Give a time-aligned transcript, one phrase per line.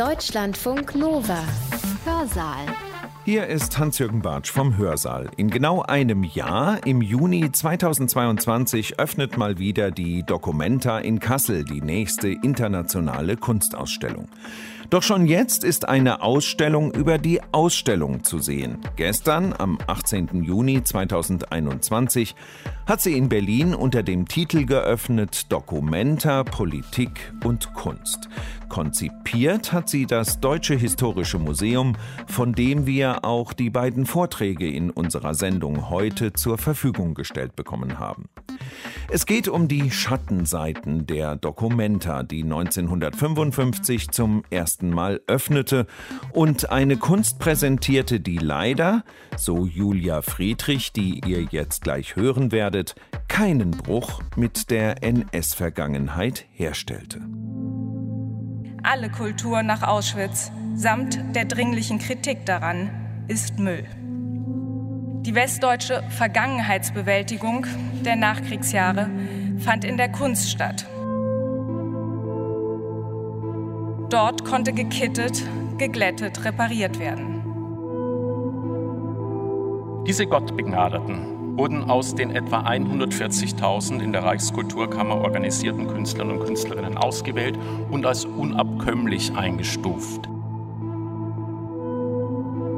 [0.00, 1.44] Deutschlandfunk Nova.
[2.06, 2.64] Hörsaal.
[3.26, 5.28] Hier ist Hans-Jürgen Bartsch vom Hörsaal.
[5.36, 11.82] In genau einem Jahr, im Juni 2022, öffnet mal wieder die Documenta in Kassel die
[11.82, 14.28] nächste internationale Kunstausstellung.
[14.88, 18.78] Doch schon jetzt ist eine Ausstellung über die Ausstellung zu sehen.
[18.96, 20.42] Gestern, am 18.
[20.42, 22.34] Juni 2021,
[22.86, 28.28] hat sie in Berlin unter dem Titel geöffnet Documenta, Politik und Kunst.
[28.70, 34.90] Konzipiert hat sie das Deutsche Historische Museum, von dem wir auch die beiden Vorträge in
[34.90, 38.30] unserer Sendung heute zur Verfügung gestellt bekommen haben.
[39.10, 45.86] Es geht um die Schattenseiten der Documenta, die 1955 zum ersten Mal öffnete
[46.32, 49.02] und eine Kunst präsentierte, die leider,
[49.36, 52.94] so Julia Friedrich, die ihr jetzt gleich hören werdet,
[53.26, 57.20] keinen Bruch mit der NS-Vergangenheit herstellte.
[58.82, 62.90] Alle Kultur nach Auschwitz samt der dringlichen Kritik daran
[63.28, 63.84] ist Müll.
[65.22, 67.66] Die westdeutsche Vergangenheitsbewältigung
[68.04, 69.10] der Nachkriegsjahre
[69.58, 70.86] fand in der Kunst statt.
[74.08, 75.42] Dort konnte gekittet,
[75.76, 77.42] geglättet, repariert werden.
[80.06, 87.58] Diese Gottbegnadeten wurden aus den etwa 140.000 in der Reichskulturkammer organisierten Künstlern und Künstlerinnen ausgewählt
[87.90, 90.26] und als unabkömmlich eingestuft.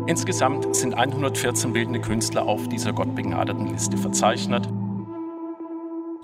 [0.08, 4.68] Insgesamt sind 114 bildende Künstler auf dieser gottbegnadeten Liste verzeichnet.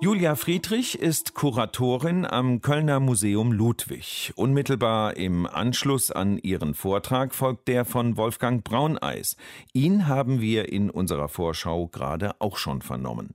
[0.00, 4.32] Julia Friedrich ist Kuratorin am Kölner Museum Ludwig.
[4.36, 9.36] Unmittelbar im Anschluss an ihren Vortrag folgt der von Wolfgang Brauneis.
[9.72, 13.34] Ihn haben wir in unserer Vorschau gerade auch schon vernommen.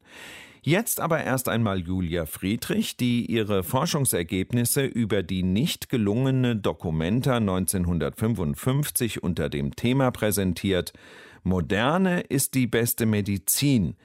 [0.61, 9.21] Jetzt aber erst einmal Julia Friedrich, die ihre Forschungsergebnisse über die nicht gelungene Dokumenta 1955
[9.21, 10.93] unter dem Thema präsentiert
[11.43, 13.95] Moderne ist die beste Medizin,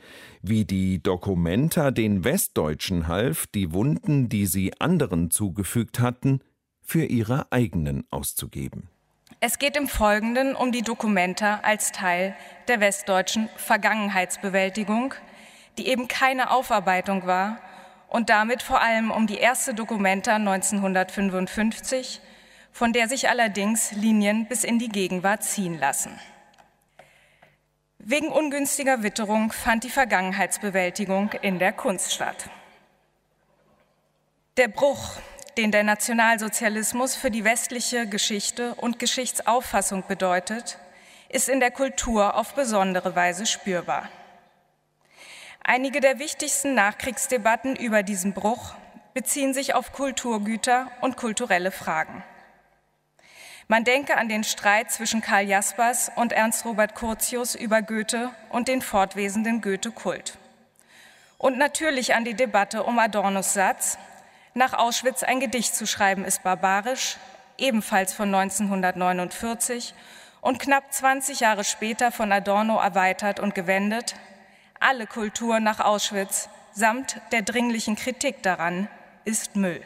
[0.43, 6.41] wie die Dokumenta den Westdeutschen half, die Wunden, die sie anderen zugefügt hatten,
[6.83, 8.89] für ihre eigenen auszugeben.
[9.41, 12.35] Es geht im Folgenden um die Dokumenta als Teil
[12.67, 15.15] der westdeutschen Vergangenheitsbewältigung,
[15.79, 17.61] die eben keine Aufarbeitung war
[18.09, 22.21] und damit vor allem um die erste Dokumenta 1955,
[22.73, 26.19] von der sich allerdings Linien bis in die Gegenwart ziehen lassen.
[28.11, 32.49] Wegen ungünstiger Witterung fand die Vergangenheitsbewältigung in der Kunst statt.
[34.57, 35.17] Der Bruch,
[35.59, 40.79] den der Nationalsozialismus für die westliche Geschichte und Geschichtsauffassung bedeutet,
[41.29, 44.09] ist in der Kultur auf besondere Weise spürbar.
[45.63, 48.73] Einige der wichtigsten Nachkriegsdebatten über diesen Bruch
[49.13, 52.25] beziehen sich auf Kulturgüter und kulturelle Fragen.
[53.71, 58.67] Man denke an den Streit zwischen Karl Jaspers und Ernst Robert Curtius über Goethe und
[58.67, 60.39] den fortwesenden Goethe-Kult.
[61.37, 63.99] Und natürlich an die Debatte um Adornos Satz,
[64.55, 67.19] nach Auschwitz ein Gedicht zu schreiben ist barbarisch,
[67.59, 69.93] ebenfalls von 1949
[70.41, 74.15] und knapp 20 Jahre später von Adorno erweitert und gewendet,
[74.81, 78.89] alle Kultur nach Auschwitz samt der dringlichen Kritik daran
[79.27, 79.83] ist Müll.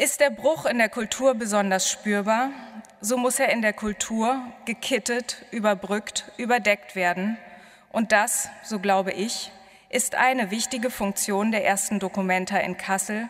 [0.00, 2.52] Ist der Bruch in der Kultur besonders spürbar,
[3.02, 7.36] so muss er in der Kultur gekittet, überbrückt, überdeckt werden.
[7.92, 9.52] Und das, so glaube ich,
[9.90, 13.28] ist eine wichtige Funktion der ersten Dokumenta in Kassel,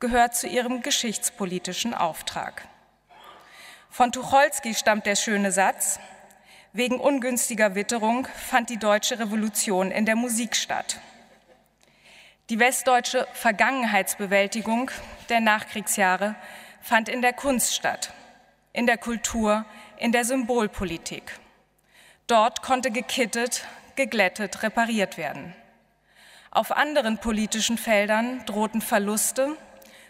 [0.00, 2.68] gehört zu ihrem geschichtspolitischen Auftrag.
[3.88, 5.98] Von Tucholsky stammt der schöne Satz,
[6.74, 11.00] Wegen ungünstiger Witterung fand die deutsche Revolution in der Musik statt.
[12.50, 14.90] Die westdeutsche Vergangenheitsbewältigung
[15.28, 16.34] der Nachkriegsjahre
[16.80, 18.12] fand in der Kunst statt,
[18.72, 19.64] in der Kultur,
[19.96, 21.38] in der Symbolpolitik.
[22.26, 25.54] Dort konnte gekittet, geglättet, repariert werden.
[26.50, 29.56] Auf anderen politischen Feldern drohten Verluste,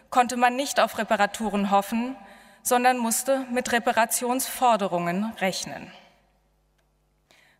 [0.09, 2.15] konnte man nicht auf Reparaturen hoffen,
[2.61, 5.91] sondern musste mit Reparationsforderungen rechnen.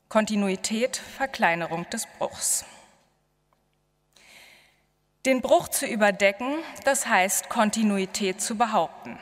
[0.10, 2.66] Kontinuität, Verkleinerung des Bruchs.
[5.25, 9.18] Den Bruch zu überdecken, das heißt Kontinuität zu behaupten.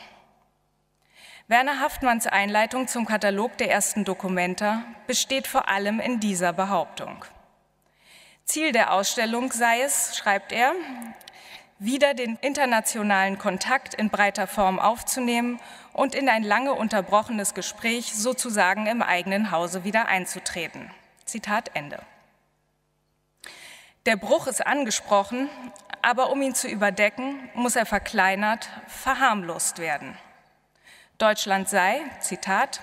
[1.47, 7.23] Werner Haftmanns Einleitung zum Katalog der ersten Dokumenta besteht vor allem in dieser Behauptung.
[8.45, 10.73] Ziel der Ausstellung sei es, schreibt er,
[11.77, 15.59] wieder den internationalen Kontakt in breiter Form aufzunehmen
[15.93, 20.89] und in ein lange unterbrochenes Gespräch sozusagen im eigenen Hause wieder einzutreten.
[21.25, 21.99] Zitat Ende.
[24.07, 25.47] Der Bruch ist angesprochen,
[26.01, 30.17] aber um ihn zu überdecken, muss er verkleinert, verharmlost werden.
[31.17, 32.81] Deutschland sei, Zitat,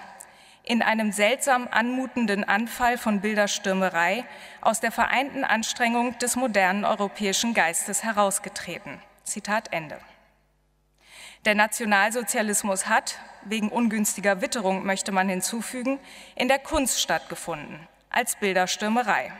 [0.62, 4.24] in einem seltsam anmutenden Anfall von Bilderstürmerei
[4.60, 9.00] aus der vereinten Anstrengung des modernen europäischen Geistes herausgetreten.
[9.24, 9.98] Zitat Ende.
[11.44, 15.98] Der Nationalsozialismus hat, wegen ungünstiger Witterung möchte man hinzufügen,
[16.34, 19.32] in der Kunst stattgefunden, als Bilderstürmerei.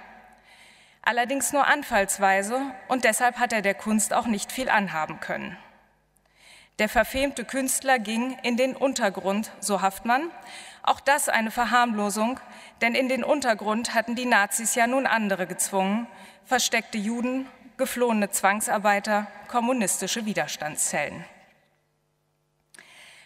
[1.09, 5.57] Allerdings nur anfallsweise und deshalb hat er der Kunst auch nicht viel anhaben können.
[6.79, 10.31] Der verfemte Künstler ging in den Untergrund, so Haftmann.
[10.83, 12.39] Auch das eine Verharmlosung,
[12.83, 16.07] denn in den Untergrund hatten die Nazis ja nun andere gezwungen,
[16.45, 21.25] versteckte Juden, geflohene Zwangsarbeiter, kommunistische Widerstandszellen.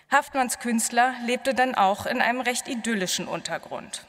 [0.08, 4.06] Haftmanns Künstler lebte dann auch in einem recht idyllischen Untergrund.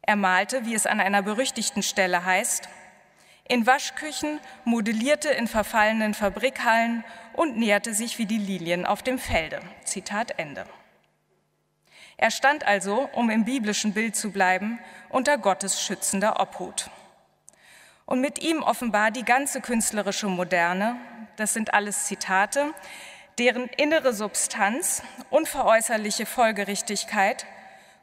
[0.00, 2.70] Er malte, wie es an einer berüchtigten Stelle heißt,
[3.52, 7.04] in Waschküchen, modellierte in verfallenen Fabrikhallen
[7.34, 9.60] und näherte sich wie die Lilien auf dem Felde.
[9.84, 10.64] Zitat Ende.
[12.16, 14.78] Er stand also, um im biblischen Bild zu bleiben,
[15.10, 16.88] unter Gottes schützender Obhut.
[18.06, 20.96] Und mit ihm offenbar die ganze künstlerische Moderne,
[21.36, 22.72] das sind alles Zitate,
[23.38, 27.44] deren innere Substanz, unveräußerliche Folgerichtigkeit,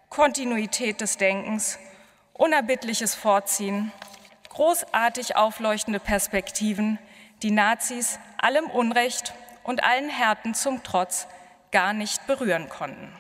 [0.10, 1.80] Kontinuität des Denkens,
[2.34, 3.92] unerbittliches Vorziehen,
[4.50, 7.00] großartig aufleuchtende Perspektiven,
[7.42, 11.28] die Nazis allem Unrecht und allen Härten zum Trotz
[11.72, 13.16] gar nicht berühren konnten.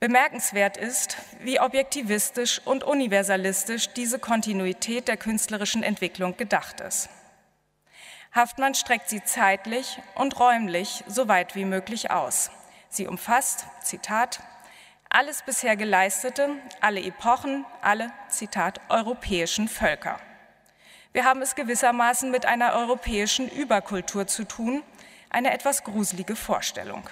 [0.00, 7.08] Bemerkenswert ist, wie objektivistisch und universalistisch diese Kontinuität der künstlerischen Entwicklung gedacht ist.
[8.32, 12.50] Haftmann streckt sie zeitlich und räumlich so weit wie möglich aus.
[12.88, 14.40] Sie umfasst, Zitat,
[15.10, 16.50] alles bisher Geleistete,
[16.80, 20.20] alle Epochen, alle, Zitat, europäischen Völker.
[21.12, 24.82] Wir haben es gewissermaßen mit einer europäischen Überkultur zu tun,
[25.30, 27.08] eine etwas gruselige Vorstellung.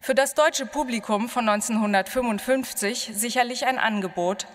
[0.00, 4.46] Für das deutsche Publikum von 1955 sicherlich ein Angebot,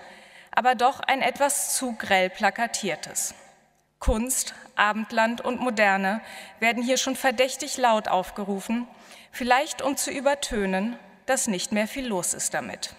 [0.52, 3.34] aber doch ein etwas zu grell plakatiertes.
[4.00, 6.22] Kunst, Abendland und Moderne
[6.60, 8.88] werden hier schon verdächtig laut aufgerufen,
[9.32, 10.98] vielleicht um zu übertönen,
[11.32, 12.94] dass nicht mehr viel los ist damit.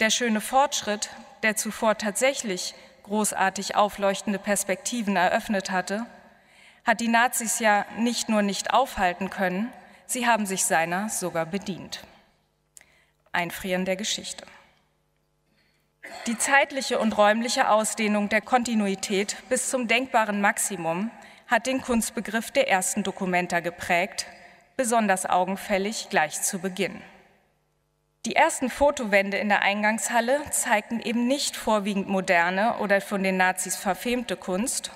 [0.00, 1.10] Der schöne Fortschritt,
[1.42, 6.06] der zuvor tatsächlich großartig aufleuchtende Perspektiven eröffnet hatte,
[6.86, 9.70] hat die Nazis ja nicht nur nicht aufhalten können,
[10.06, 12.04] sie haben sich seiner sogar bedient.
[13.32, 14.46] Einfrieren der Geschichte.
[16.26, 21.10] Die zeitliche und räumliche Ausdehnung der Kontinuität bis zum denkbaren Maximum
[21.48, 24.26] hat den Kunstbegriff der ersten Dokumenta geprägt,
[24.76, 27.02] besonders augenfällig gleich zu Beginn.
[28.26, 33.76] Die ersten Fotowände in der Eingangshalle zeigten eben nicht vorwiegend moderne oder von den Nazis
[33.76, 34.90] verfemte Kunst,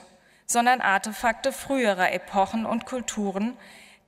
[0.47, 3.55] sondern Artefakte früherer Epochen und Kulturen,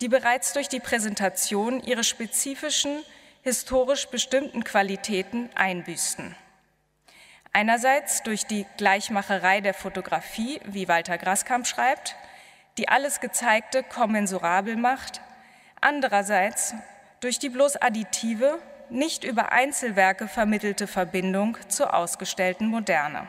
[0.01, 3.03] die bereits durch die Präsentation ihre spezifischen,
[3.43, 6.35] historisch bestimmten Qualitäten einbüßten.
[7.53, 12.17] Einerseits durch die Gleichmacherei der Fotografie, wie Walter Graskamp schreibt,
[12.79, 15.21] die alles Gezeigte kommensurabel macht,
[15.81, 16.75] andererseits
[17.21, 23.27] durch die bloß additive, nicht über Einzelwerke vermittelte Verbindung zur ausgestellten Moderne.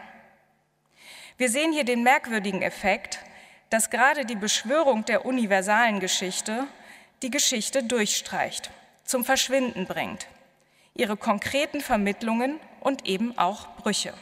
[1.37, 3.19] Wir sehen hier den merkwürdigen Effekt,
[3.69, 6.67] dass gerade die Beschwörung der universalen Geschichte
[7.21, 8.71] die Geschichte durchstreicht,
[9.03, 10.27] zum Verschwinden bringt,
[10.93, 14.13] ihre konkreten Vermittlungen und eben auch Brüche.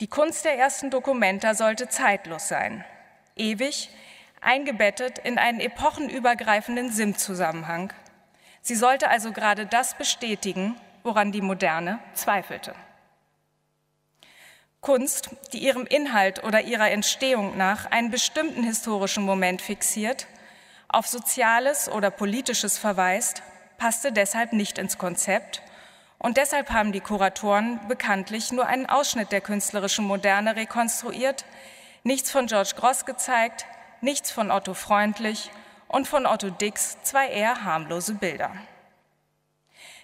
[0.00, 2.84] Die Kunst der ersten Dokumenta sollte zeitlos sein,
[3.36, 3.90] ewig,
[4.44, 7.92] eingebettet in einen epochenübergreifenden SIM-Zusammenhang.
[8.62, 12.74] Sie sollte also gerade das bestätigen, woran die Moderne zweifelte.
[14.80, 20.26] Kunst, die ihrem Inhalt oder ihrer Entstehung nach einen bestimmten historischen Moment fixiert,
[20.88, 23.42] auf Soziales oder Politisches verweist,
[23.78, 25.62] passte deshalb nicht ins Konzept
[26.18, 31.44] und deshalb haben die Kuratoren bekanntlich nur einen Ausschnitt der künstlerischen Moderne rekonstruiert,
[32.02, 33.66] nichts von George Gross gezeigt,
[34.04, 35.50] nichts von Otto Freundlich
[35.88, 38.52] und von Otto Dix zwei eher harmlose Bilder.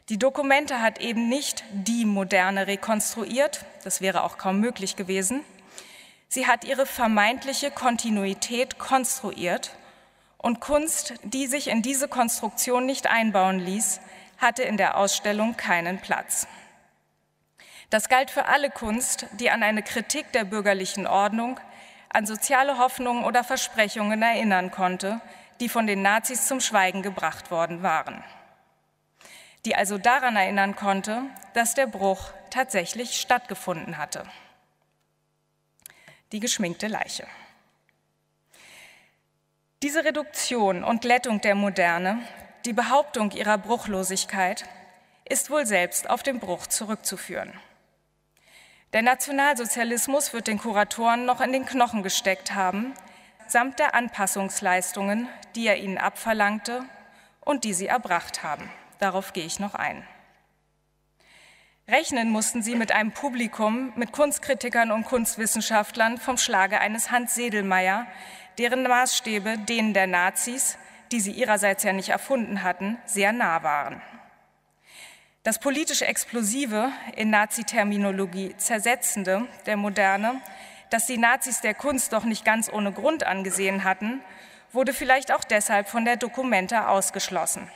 [0.08, 5.44] Die Dokumente hat eben nicht die Moderne rekonstruiert, das wäre auch kaum möglich gewesen.
[6.26, 9.70] Sie hat ihre vermeintliche Kontinuität konstruiert
[10.38, 14.00] und Kunst, die sich in diese Konstruktion nicht einbauen ließ,
[14.38, 16.48] hatte in der Ausstellung keinen Platz.
[17.90, 21.60] Das galt für alle Kunst, die an eine Kritik der bürgerlichen Ordnung,
[22.10, 25.20] an soziale Hoffnungen oder Versprechungen erinnern konnte,
[25.60, 28.22] die von den Nazis zum Schweigen gebracht worden waren.
[29.64, 31.22] Die also daran erinnern konnte,
[31.54, 34.24] dass der Bruch tatsächlich stattgefunden hatte.
[36.32, 37.26] die geschminkte Leiche.
[39.82, 42.22] Diese Reduktion und Glättung der Moderne,
[42.64, 44.64] die Behauptung ihrer Bruchlosigkeit,
[45.24, 47.52] ist wohl selbst auf den Bruch zurückzuführen.
[48.92, 52.92] Der Nationalsozialismus wird den Kuratoren noch in den Knochen gesteckt haben,
[53.46, 56.84] samt der Anpassungsleistungen, die er ihnen abverlangte
[57.40, 58.68] und die sie erbracht haben.
[58.98, 60.04] Darauf gehe ich noch ein.
[61.86, 68.08] Rechnen mussten sie mit einem Publikum, mit Kunstkritikern und Kunstwissenschaftlern vom Schlage eines Hans Sedelmeier,
[68.58, 70.78] deren Maßstäbe denen der Nazis,
[71.12, 74.02] die sie ihrerseits ja nicht erfunden hatten, sehr nah waren.
[75.42, 80.42] Das politisch Explosive, in Nazi-Terminologie Zersetzende der Moderne,
[80.90, 84.20] das die Nazis der Kunst doch nicht ganz ohne Grund angesehen hatten,
[84.70, 87.70] wurde vielleicht auch deshalb von der Documenta ausgeschlossen.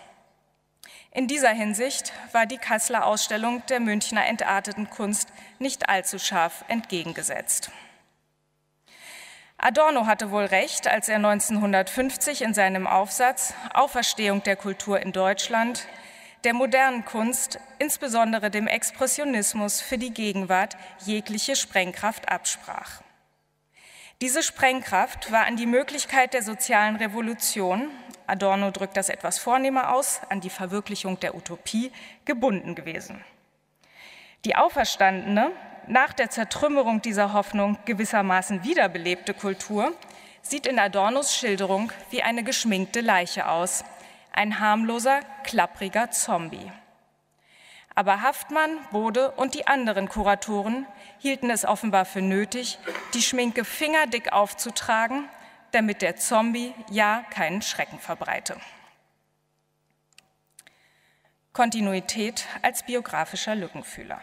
[1.11, 7.71] In dieser Hinsicht war die Kasseler Ausstellung der Münchner entarteten Kunst nicht allzu scharf entgegengesetzt.
[9.57, 15.87] Adorno hatte wohl recht, als er 1950 in seinem Aufsatz Auferstehung der Kultur in Deutschland
[16.45, 23.03] der modernen Kunst, insbesondere dem Expressionismus für die Gegenwart, jegliche Sprengkraft absprach.
[24.21, 27.91] Diese Sprengkraft war an die Möglichkeit der sozialen Revolution,
[28.27, 31.93] Adorno drückt das etwas vornehmer aus, an die Verwirklichung der Utopie
[32.25, 33.23] gebunden gewesen.
[34.45, 35.51] Die auferstandene,
[35.87, 39.93] nach der Zertrümmerung dieser Hoffnung gewissermaßen wiederbelebte Kultur
[40.41, 43.85] sieht in Adornos Schilderung wie eine geschminkte Leiche aus,
[44.35, 46.71] ein harmloser, klappriger Zombie.
[47.95, 50.87] Aber Haftmann, Bode und die anderen Kuratoren
[51.19, 52.79] hielten es offenbar für nötig,
[53.15, 55.29] die Schminke fingerdick aufzutragen,
[55.71, 58.57] damit der Zombie ja keinen Schrecken verbreite.
[61.53, 64.21] Kontinuität als biografischer Lückenfühler.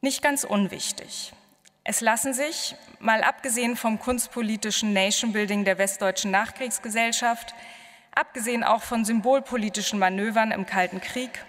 [0.00, 1.32] Nicht ganz unwichtig.
[1.84, 7.54] Es lassen sich, mal abgesehen vom kunstpolitischen Nation-Building der westdeutschen Nachkriegsgesellschaft,
[8.18, 11.44] abgesehen auch von symbolpolitischen Manövern im Kalten Krieg,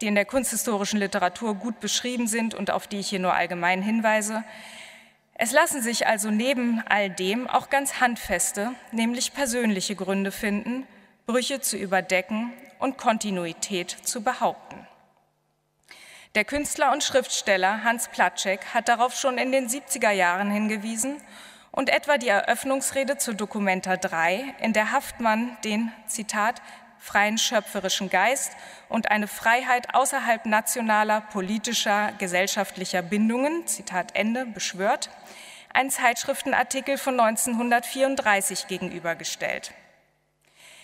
[0.00, 3.82] die in der kunsthistorischen Literatur gut beschrieben sind und auf die ich hier nur allgemein
[3.82, 4.42] hinweise.
[5.34, 10.86] Es lassen sich also neben all dem auch ganz handfeste, nämlich persönliche Gründe finden,
[11.26, 14.86] Brüche zu überdecken und Kontinuität zu behaupten.
[16.34, 21.20] Der Künstler und Schriftsteller Hans Platschek hat darauf schon in den 70er Jahren hingewiesen
[21.74, 26.62] und etwa die Eröffnungsrede zur Dokumenta 3, in der Haftmann den, Zitat,
[26.98, 28.52] freien schöpferischen Geist
[28.88, 35.10] und eine Freiheit außerhalb nationaler, politischer, gesellschaftlicher Bindungen, Zitat Ende, beschwört,
[35.72, 39.72] einen Zeitschriftenartikel von 1934 gegenübergestellt.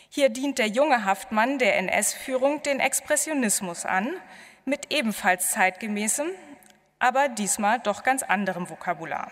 [0.08, 4.12] Hier dient der junge Haftmann der NS-Führung den Expressionismus an,
[4.64, 6.26] mit ebenfalls zeitgemäßem,
[6.98, 9.30] aber diesmal doch ganz anderem Vokabular.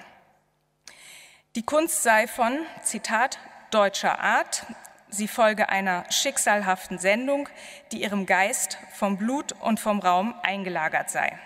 [1.57, 3.39] Die Kunst sei von, Zitat,
[3.71, 4.67] deutscher Art,
[5.09, 7.49] sie folge einer schicksalhaften Sendung,
[7.91, 11.39] die ihrem Geist vom Blut und vom Raum eingelagert sei.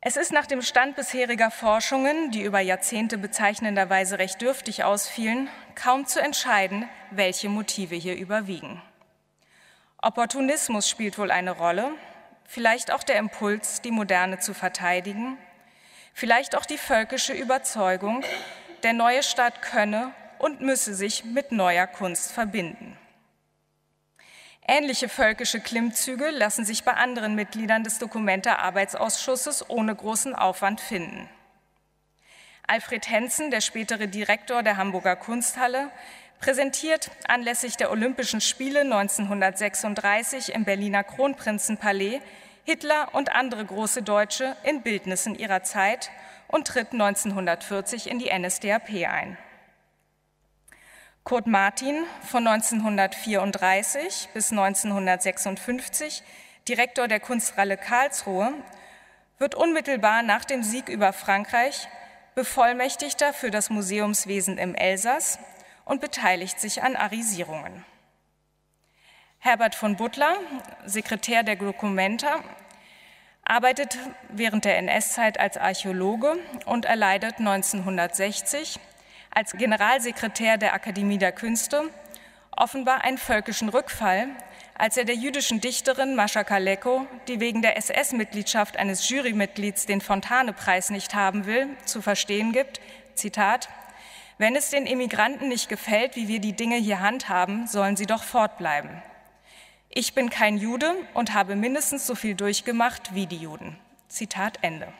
[0.00, 6.06] Es ist nach dem Stand bisheriger Forschungen, die über Jahrzehnte bezeichnenderweise recht dürftig ausfielen, kaum
[6.06, 8.82] zu entscheiden, welche Motive hier überwiegen.
[9.98, 11.92] Opportunismus spielt wohl eine Rolle,
[12.46, 15.38] vielleicht auch der Impuls, die Moderne zu verteidigen,
[16.12, 18.24] vielleicht auch die völkische Überzeugung,
[18.82, 22.98] der neue Staat könne und müsse sich mit neuer Kunst verbinden.
[24.66, 31.28] Ähnliche völkische Klimmzüge lassen sich bei anderen Mitgliedern des Dokumenta-Arbeitsausschusses ohne großen Aufwand finden.
[32.66, 35.90] Alfred Hensen, der spätere Direktor der Hamburger Kunsthalle,
[36.38, 42.20] präsentiert anlässlich der Olympischen Spiele 1936 im Berliner Kronprinzenpalais
[42.64, 46.10] Hitler und andere große Deutsche in Bildnissen ihrer Zeit
[46.48, 49.36] und tritt 1940 in die NSDAP ein.
[51.24, 56.22] Kurt Martin von 1934 bis 1956,
[56.68, 58.54] Direktor der Kunsthalle Karlsruhe,
[59.38, 61.88] wird unmittelbar nach dem Sieg über Frankreich
[62.34, 65.38] Bevollmächtigter für das Museumswesen im Elsass
[65.84, 67.84] und beteiligt sich an Arisierungen.
[69.44, 70.36] Herbert von Butler,
[70.86, 72.44] Sekretär der Documenta,
[73.44, 78.78] arbeitet während der NS-Zeit als Archäologe und erleidet 1960
[79.32, 81.90] als Generalsekretär der Akademie der Künste
[82.56, 84.28] offenbar einen völkischen Rückfall,
[84.78, 90.90] als er der jüdischen Dichterin Mascha Kaleko, die wegen der SS-Mitgliedschaft eines Jurymitglieds den Fontane-Preis
[90.90, 92.80] nicht haben will, zu verstehen gibt,
[93.16, 93.68] Zitat,
[94.38, 98.22] wenn es den Immigranten nicht gefällt, wie wir die Dinge hier handhaben, sollen sie doch
[98.22, 99.02] fortbleiben.
[99.94, 103.78] Ich bin kein Jude und habe mindestens so viel durchgemacht wie die Juden.
[104.08, 104.90] Zitat Ende.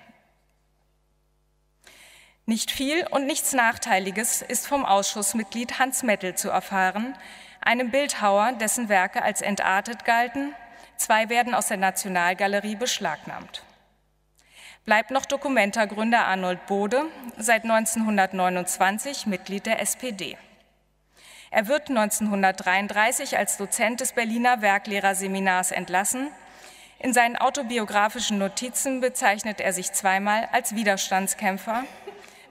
[2.44, 7.16] Nicht viel und nichts Nachteiliges ist vom Ausschussmitglied Hans Mettel zu erfahren,
[7.62, 10.54] einem Bildhauer, dessen Werke als entartet galten.
[10.98, 13.62] Zwei werden aus der Nationalgalerie beschlagnahmt.
[14.84, 17.06] Bleibt noch Dokumenta-Gründer Arnold Bode,
[17.38, 20.36] seit 1929 Mitglied der SPD.
[21.52, 26.30] Er wird 1933 als Dozent des Berliner Werklehrerseminars entlassen.
[26.98, 31.84] In seinen autobiografischen Notizen bezeichnet er sich zweimal als Widerstandskämpfer,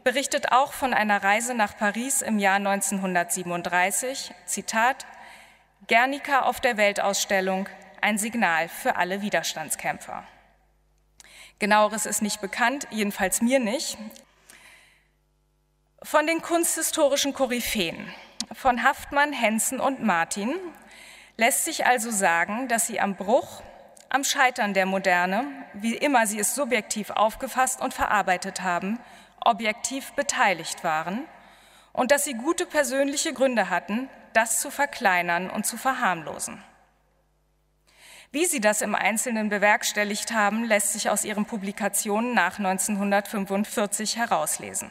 [0.03, 5.07] berichtet auch von einer Reise nach Paris im Jahr 1937, Zitat,
[5.87, 7.67] Guernica auf der Weltausstellung,
[8.01, 10.23] ein Signal für alle Widerstandskämpfer.
[11.57, 13.97] Genaueres ist nicht bekannt, jedenfalls mir nicht.
[16.03, 18.13] Von den kunsthistorischen Koryphäen,
[18.53, 20.53] von Haftmann, Hensen und Martin,
[21.37, 23.61] lässt sich also sagen, dass sie am Bruch,
[24.09, 28.99] am Scheitern der Moderne, wie immer sie es subjektiv aufgefasst und verarbeitet haben,
[29.39, 31.23] objektiv beteiligt waren
[31.93, 36.61] und dass sie gute persönliche Gründe hatten, das zu verkleinern und zu verharmlosen.
[38.31, 44.89] Wie sie das im Einzelnen bewerkstelligt haben, lässt sich aus ihren Publikationen nach 1945 herauslesen.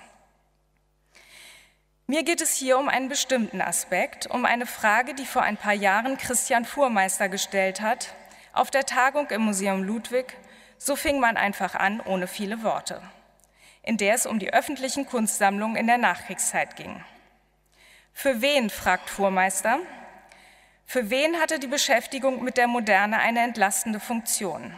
[2.10, 5.74] Mir geht es hier um einen bestimmten Aspekt, um eine Frage, die vor ein paar
[5.74, 8.16] Jahren Christian Fuhrmeister gestellt hat,
[8.52, 10.36] auf der Tagung im Museum Ludwig,
[10.76, 13.00] so fing man einfach an, ohne viele Worte,
[13.84, 17.00] in der es um die öffentlichen Kunstsammlungen in der Nachkriegszeit ging.
[18.12, 19.78] Für wen, fragt Fuhrmeister,
[20.86, 24.74] für wen hatte die Beschäftigung mit der Moderne eine entlastende Funktion?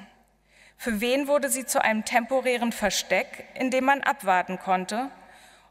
[0.77, 5.11] Für wen wurde sie zu einem temporären Versteck, in dem man abwarten konnte?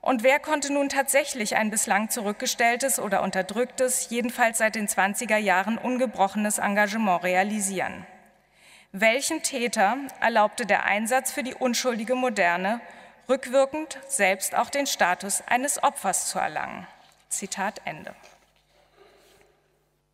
[0.01, 5.77] Und wer konnte nun tatsächlich ein bislang zurückgestelltes oder unterdrücktes, jedenfalls seit den 20er Jahren
[5.77, 8.05] ungebrochenes Engagement realisieren?
[8.91, 12.81] Welchen Täter erlaubte der Einsatz für die unschuldige Moderne,
[13.29, 16.87] rückwirkend selbst auch den Status eines Opfers zu erlangen?
[17.29, 18.13] Zitat Ende.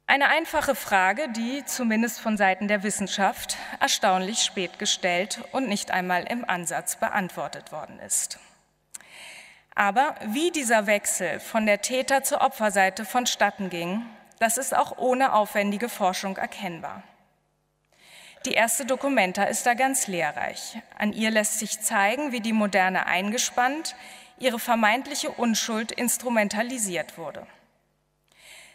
[0.06, 6.24] Eine einfache Frage, die zumindest von Seiten der Wissenschaft erstaunlich spät gestellt und nicht einmal
[6.24, 8.38] im Ansatz beantwortet worden ist.
[9.78, 14.04] Aber wie dieser Wechsel von der Täter- zur Opferseite vonstatten ging,
[14.40, 17.04] das ist auch ohne aufwendige Forschung erkennbar.
[18.48, 20.80] Die erste Dokumenta ist da ganz lehrreich.
[20.98, 23.96] An ihr lässt sich zeigen, wie die Moderne eingespannt,
[24.40, 27.46] ihre vermeintliche Unschuld instrumentalisiert wurde.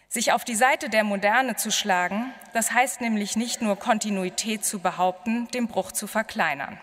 [0.08, 4.78] Sich auf die Seite der Moderne zu schlagen, das heißt nämlich nicht nur Kontinuität zu
[4.78, 6.80] behaupten, den Bruch zu verkleinern.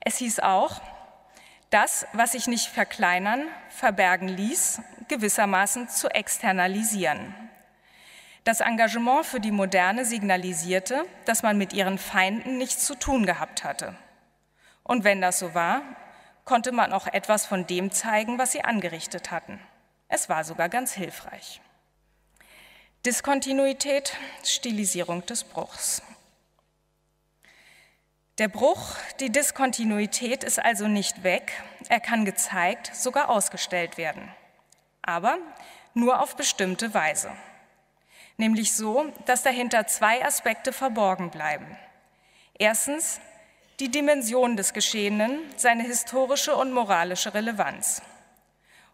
[0.00, 0.80] Es hieß auch,
[1.74, 7.34] das, was sich nicht verkleinern, verbergen ließ, gewissermaßen zu externalisieren.
[8.44, 13.64] Das Engagement für die Moderne signalisierte, dass man mit ihren Feinden nichts zu tun gehabt
[13.64, 13.96] hatte.
[14.84, 15.82] Und wenn das so war,
[16.44, 19.58] konnte man auch etwas von dem zeigen, was sie angerichtet hatten.
[20.06, 21.60] Es war sogar ganz hilfreich.
[23.04, 26.02] Diskontinuität, Stilisierung des Bruchs.
[28.38, 31.52] Der Bruch, die Diskontinuität ist also nicht weg,
[31.88, 34.28] er kann gezeigt, sogar ausgestellt werden,
[35.02, 35.38] aber
[35.94, 37.30] nur auf bestimmte Weise.
[38.36, 41.78] Nämlich so, dass dahinter zwei Aspekte verborgen bleiben.
[42.58, 43.20] Erstens
[43.78, 48.02] die Dimension des Geschehenen, seine historische und moralische Relevanz.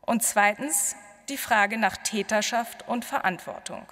[0.02, 0.96] Und zweitens
[1.30, 3.86] die Frage nach Täterschaft und Verantwortung.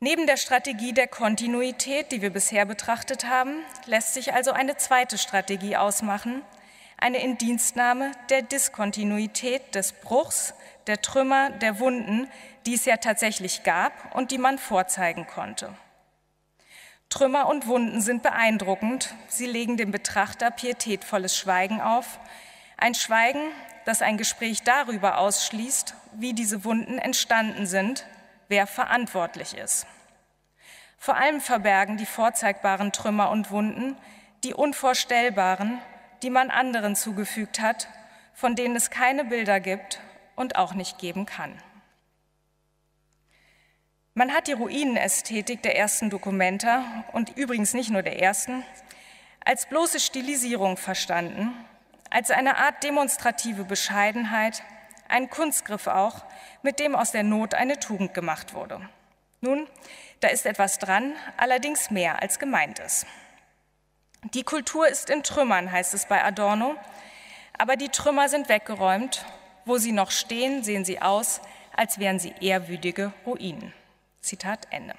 [0.00, 5.18] Neben der Strategie der Kontinuität, die wir bisher betrachtet haben, lässt sich also eine zweite
[5.18, 6.42] Strategie ausmachen,
[6.98, 10.54] eine Indienstnahme der Diskontinuität des Bruchs,
[10.86, 12.28] der Trümmer, der Wunden,
[12.64, 15.74] die es ja tatsächlich gab und die man vorzeigen konnte.
[17.10, 22.20] Trümmer und Wunden sind beeindruckend, sie legen dem Betrachter pietätvolles Schweigen auf,
[22.76, 23.50] ein Schweigen,
[23.84, 28.06] das ein Gespräch darüber ausschließt, wie diese Wunden entstanden sind,
[28.48, 29.86] wer verantwortlich ist.
[30.98, 33.96] Vor allem verbergen die vorzeigbaren Trümmer und Wunden
[34.44, 35.78] die unvorstellbaren,
[36.22, 37.88] die man anderen zugefügt hat,
[38.34, 40.00] von denen es keine Bilder gibt
[40.36, 41.60] und auch nicht geben kann.
[44.14, 48.64] Man hat die Ruinenästhetik der ersten Dokumenta und übrigens nicht nur der ersten
[49.44, 51.52] als bloße Stilisierung verstanden,
[52.10, 54.62] als eine Art demonstrative Bescheidenheit,
[55.08, 56.24] ein Kunstgriff auch,
[56.62, 58.88] mit dem aus der Not eine Tugend gemacht wurde.
[59.40, 59.66] Nun,
[60.20, 63.06] da ist etwas dran, allerdings mehr als gemeint ist.
[64.34, 66.74] Die Kultur ist in Trümmern, heißt es bei Adorno,
[67.56, 69.24] aber die Trümmer sind weggeräumt.
[69.64, 71.42] Wo sie noch stehen, sehen sie aus,
[71.76, 73.74] als wären sie ehrwürdige Ruinen.
[74.22, 74.94] Zitat Ende.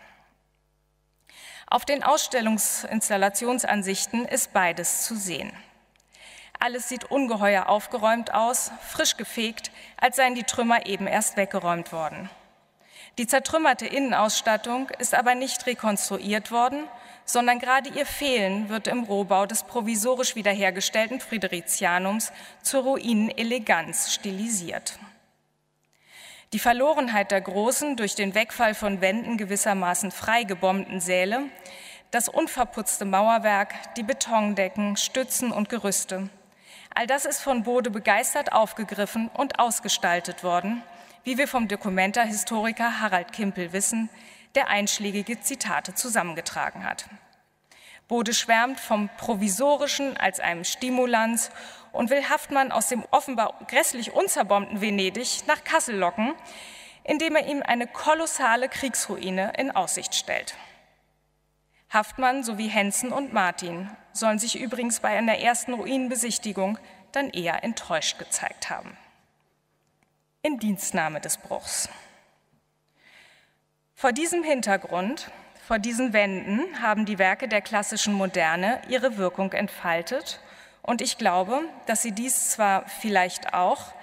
[1.65, 5.52] Auf den Ausstellungsinstallationsansichten ist beides zu sehen.
[6.60, 12.30] Alles sieht ungeheuer aufgeräumt aus, frisch gefegt, als seien die Trümmer eben erst weggeräumt worden.
[13.17, 16.84] Die zertrümmerte Innenausstattung ist aber nicht rekonstruiert worden,
[17.24, 25.00] sondern gerade ihr Fehlen wird im Rohbau des provisorisch wiederhergestellten Fridericianums zur Ruineneleganz stilisiert.
[26.52, 31.43] Die Verlorenheit der großen, durch den Wegfall von Wänden gewissermaßen freigebombten Säle,
[32.12, 36.30] das unverputzte Mauerwerk, die Betondecken, Stützen und Gerüste.
[36.99, 40.83] All das ist von Bode begeistert aufgegriffen und ausgestaltet worden,
[41.23, 44.09] wie wir vom Dokumenta-Historiker Harald Kimpel wissen,
[44.53, 47.05] der einschlägige Zitate zusammengetragen hat.
[48.09, 51.51] Bode schwärmt vom Provisorischen als einem Stimulans
[51.93, 56.33] und will Haftmann aus dem offenbar grässlich unzerbombten Venedig nach Kassel locken,
[57.05, 60.57] indem er ihm eine kolossale Kriegsruine in Aussicht stellt.
[61.93, 66.77] Haftmann sowie Hensen und Martin sollen sich übrigens bei einer ersten Ruinenbesichtigung
[67.12, 68.97] dann eher enttäuscht gezeigt haben.
[70.41, 71.89] In Dienstnahme des Bruchs.
[73.95, 75.32] Vor diesem Hintergrund,
[75.67, 80.39] vor diesen Wänden haben die Werke der klassischen Moderne ihre Wirkung entfaltet
[80.82, 83.93] und ich glaube, dass sie dies zwar vielleicht auch,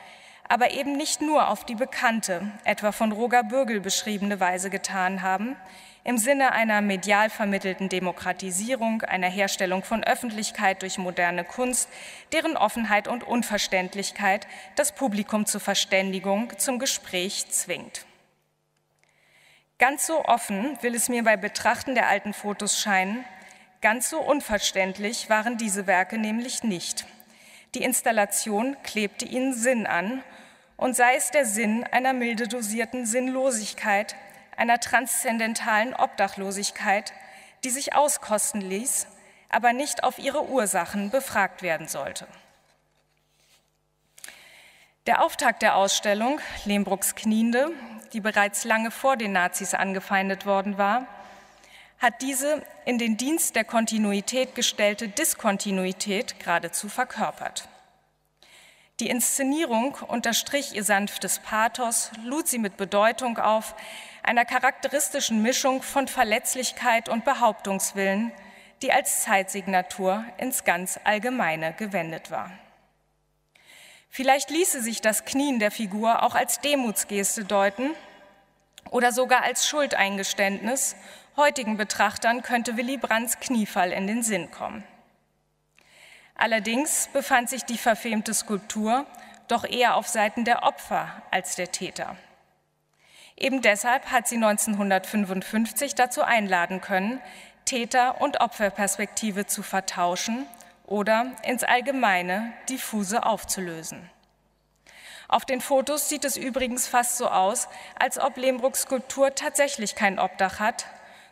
[0.48, 5.56] aber eben nicht nur auf die bekannte, etwa von Roger Bürgel beschriebene Weise getan haben,
[6.04, 11.88] im Sinne einer medial vermittelten Demokratisierung, einer Herstellung von Öffentlichkeit durch moderne Kunst,
[12.32, 18.06] deren Offenheit und Unverständlichkeit das Publikum zur Verständigung, zum Gespräch zwingt.
[19.78, 23.24] Ganz so offen will es mir bei Betrachten der alten Fotos scheinen,
[23.80, 27.04] ganz so unverständlich waren diese Werke nämlich nicht.
[27.74, 30.22] Die Installation klebte ihnen Sinn an,
[30.76, 34.16] und sei es der Sinn einer milde dosierten Sinnlosigkeit,
[34.56, 37.12] einer transzendentalen Obdachlosigkeit,
[37.64, 39.06] die sich auskosten ließ,
[39.48, 42.26] aber nicht auf ihre Ursachen befragt werden sollte.
[45.06, 47.72] Der Auftakt der Ausstellung Lehmbrucks Kniende
[48.12, 51.06] die bereits lange vor den Nazis angefeindet worden war,
[51.98, 57.68] hat diese in den Dienst der Kontinuität gestellte Diskontinuität geradezu verkörpert.
[58.98, 63.74] Die Inszenierung unterstrich ihr sanftes Pathos, lud sie mit Bedeutung auf,
[64.22, 68.32] einer charakteristischen Mischung von Verletzlichkeit und Behauptungswillen,
[68.80, 72.50] die als Zeitsignatur ins ganz Allgemeine gewendet war.
[74.08, 77.90] Vielleicht ließe sich das Knien der Figur auch als Demutsgeste deuten
[78.90, 80.96] oder sogar als Schuldeingeständnis.
[81.36, 84.84] Heutigen Betrachtern könnte Willy Brandts Kniefall in den Sinn kommen.
[86.36, 89.06] Allerdings befand sich die verfemte Skulptur
[89.48, 92.16] doch eher auf Seiten der Opfer als der Täter.
[93.36, 97.20] Eben deshalb hat sie 1955 dazu einladen können,
[97.64, 100.46] Täter- und Opferperspektive zu vertauschen
[100.86, 104.08] oder ins Allgemeine diffuse aufzulösen.
[105.28, 107.68] Auf den Fotos sieht es übrigens fast so aus,
[107.98, 110.86] als ob Lehmbrucks Skulptur tatsächlich kein Obdach hat.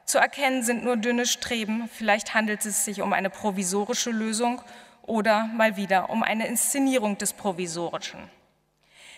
[0.05, 4.61] Zu erkennen sind nur dünne Streben, vielleicht handelt es sich um eine provisorische Lösung
[5.07, 8.31] oder mal wieder um eine Inszenierung des Provisorischen.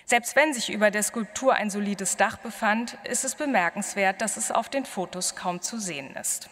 [0.04, 4.52] Selbst wenn sich über der Skulptur ein solides Dach befand, ist es bemerkenswert, dass es
[4.52, 6.48] auf den Fotos kaum zu sehen ist.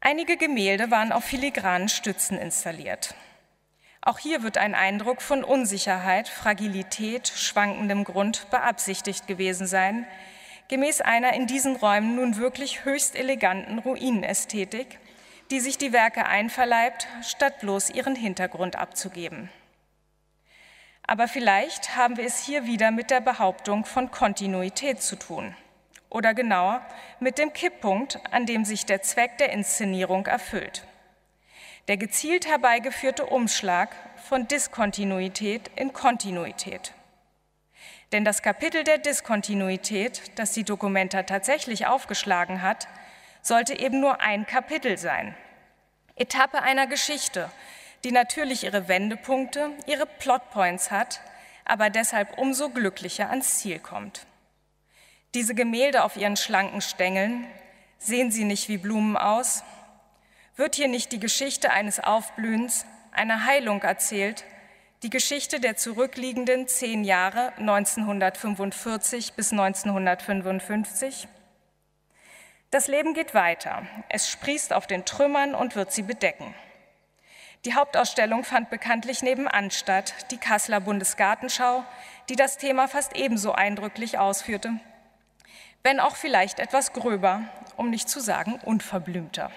[0.00, 3.14] Einige Gemälde waren auf filigranen Stützen installiert.
[4.02, 10.06] Auch hier wird ein Eindruck von Unsicherheit, Fragilität, schwankendem Grund beabsichtigt gewesen sein,
[10.68, 14.98] gemäß einer in diesen Räumen nun wirklich höchst eleganten Ruinenästhetik,
[15.52, 19.50] die sich die Werke einverleibt, statt bloß ihren Hintergrund abzugeben.
[21.06, 25.54] Aber vielleicht haben wir es hier wieder mit der Behauptung von Kontinuität zu tun
[26.08, 26.80] oder genauer
[27.20, 30.86] mit dem Kipppunkt, an dem sich der Zweck der Inszenierung erfüllt.
[31.86, 36.94] Der gezielt herbeigeführte Umschlag von Diskontinuität in Kontinuität.
[38.12, 42.88] Denn das Kapitel der Diskontinuität, das die Dokumenta tatsächlich aufgeschlagen hat,
[43.42, 45.34] sollte eben nur ein Kapitel sein.
[46.16, 47.50] Etappe einer Geschichte,
[48.04, 51.20] die natürlich ihre Wendepunkte, ihre Plotpoints hat,
[51.64, 54.26] aber deshalb umso glücklicher ans Ziel kommt.
[55.34, 57.46] Diese Gemälde auf ihren schlanken Stängeln,
[57.98, 59.64] sehen sie nicht wie Blumen aus?
[60.56, 64.44] Wird hier nicht die Geschichte eines Aufblühens, einer Heilung erzählt,
[65.02, 71.26] die Geschichte der zurückliegenden zehn Jahre 1945 bis 1955?
[72.72, 73.86] Das Leben geht weiter.
[74.08, 76.52] Es sprießt auf den Trümmern und wird sie bedecken.
[77.64, 81.84] Die Hauptausstellung fand bekanntlich nebenan statt, die Kasseler Bundesgartenschau,
[82.28, 84.80] die das Thema fast ebenso eindrücklich ausführte
[85.82, 87.42] wenn auch vielleicht etwas gröber,
[87.76, 89.50] um nicht zu sagen unverblümter.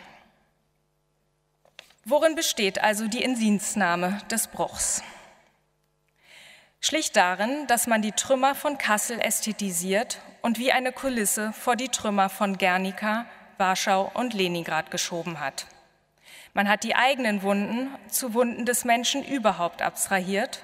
[2.04, 5.04] Worin besteht also die Insinsnahme des Bruchs?
[6.86, 11.90] Schlicht darin, dass man die Trümmer von Kassel ästhetisiert und wie eine Kulisse vor die
[11.90, 13.26] Trümmer von Guernica,
[13.58, 15.66] Warschau und Leningrad geschoben hat.
[16.54, 20.62] Man hat die eigenen Wunden zu Wunden des Menschen überhaupt abstrahiert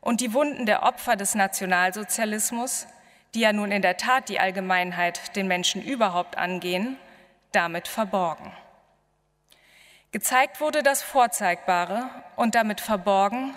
[0.00, 2.86] und die Wunden der Opfer des Nationalsozialismus,
[3.34, 6.96] die ja nun in der Tat die Allgemeinheit den Menschen überhaupt angehen,
[7.52, 8.50] damit verborgen.
[10.10, 13.54] Gezeigt wurde das Vorzeigbare und damit verborgen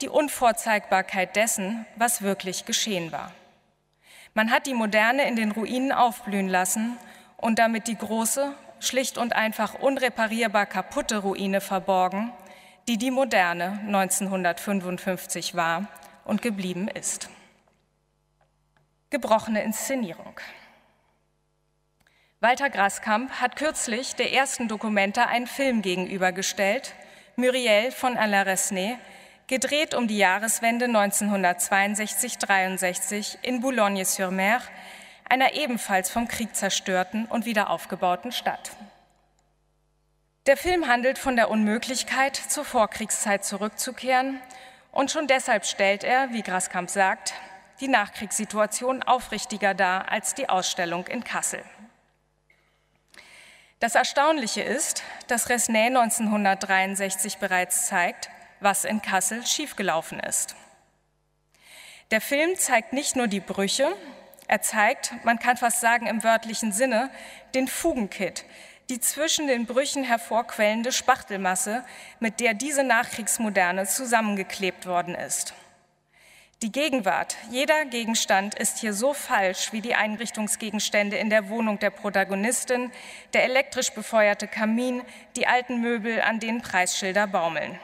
[0.00, 3.32] die Unvorzeigbarkeit dessen, was wirklich geschehen war.
[4.34, 6.96] Man hat die Moderne in den Ruinen aufblühen lassen
[7.36, 12.32] und damit die große, schlicht und einfach unreparierbar kaputte Ruine verborgen,
[12.88, 15.88] die die Moderne 1955 war
[16.24, 17.28] und geblieben ist.
[19.10, 20.40] Gebrochene Inszenierung.
[22.38, 26.94] Walter Graskamp hat kürzlich der ersten Dokumenta einen Film gegenübergestellt,
[27.36, 28.96] Muriel von Alain Resnais,
[29.50, 34.62] gedreht um die Jahreswende 1962-63 in Boulogne-sur-Mer,
[35.28, 38.70] einer ebenfalls vom Krieg zerstörten und wieder aufgebauten Stadt.
[40.46, 44.40] Der Film handelt von der Unmöglichkeit, zur Vorkriegszeit zurückzukehren
[44.92, 47.34] und schon deshalb stellt er, wie Graskamp sagt,
[47.80, 51.64] die Nachkriegssituation aufrichtiger dar als die Ausstellung in Kassel.
[53.80, 60.54] Das Erstaunliche ist, dass Resnais 1963 bereits zeigt, was in Kassel schiefgelaufen ist.
[62.10, 63.94] Der Film zeigt nicht nur die Brüche,
[64.48, 67.10] er zeigt, man kann fast sagen im wörtlichen Sinne,
[67.54, 68.44] den Fugenkit,
[68.88, 71.84] die zwischen den Brüchen hervorquellende Spachtelmasse,
[72.18, 75.54] mit der diese Nachkriegsmoderne zusammengeklebt worden ist.
[76.62, 81.90] Die Gegenwart, jeder Gegenstand ist hier so falsch wie die Einrichtungsgegenstände in der Wohnung der
[81.90, 82.90] Protagonistin,
[83.32, 85.02] der elektrisch befeuerte Kamin,
[85.36, 87.78] die alten Möbel, an denen Preisschilder baumeln.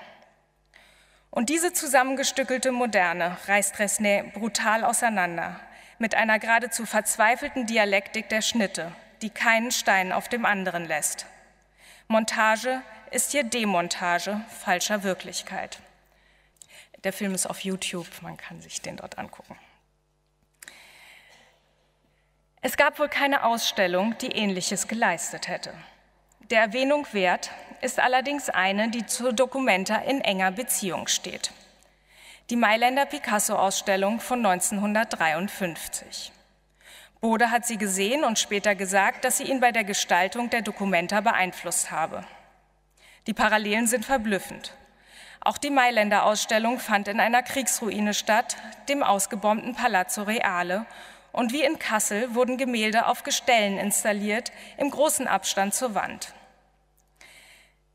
[1.37, 5.61] Und diese zusammengestückelte Moderne reißt Resnais brutal auseinander,
[5.99, 11.27] mit einer geradezu verzweifelten Dialektik der Schnitte, die keinen Stein auf dem anderen lässt.
[12.09, 15.79] Montage ist hier Demontage falscher Wirklichkeit.
[17.05, 19.59] Der Film ist auf YouTube, man kann sich den dort angucken.
[22.62, 25.75] Es gab wohl keine Ausstellung, die ähnliches geleistet hätte.
[26.50, 31.50] Der Erwähnung wert ist allerdings eine, die zur Documenta in enger Beziehung steht.
[32.50, 36.30] Die Mailänder Picasso-Ausstellung von 1953.
[37.20, 41.20] Bode hat sie gesehen und später gesagt, dass sie ihn bei der Gestaltung der Documenta
[41.20, 42.24] beeinflusst habe.
[43.26, 44.72] Die Parallelen sind verblüffend.
[45.40, 48.56] Auch die Mailänder Ausstellung fand in einer Kriegsruine statt,
[48.88, 50.87] dem ausgebombten Palazzo Reale.
[51.32, 56.32] Und wie in Kassel wurden Gemälde auf Gestellen installiert, im großen Abstand zur Wand.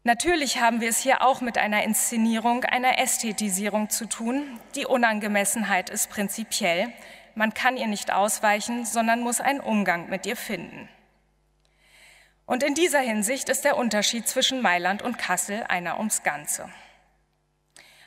[0.03, 4.59] Natürlich haben wir es hier auch mit einer Inszenierung, einer Ästhetisierung zu tun.
[4.73, 6.91] Die Unangemessenheit ist prinzipiell.
[7.35, 10.89] Man kann ihr nicht ausweichen, sondern muss einen Umgang mit ihr finden.
[12.47, 16.67] Und in dieser Hinsicht ist der Unterschied zwischen Mailand und Kassel einer ums Ganze.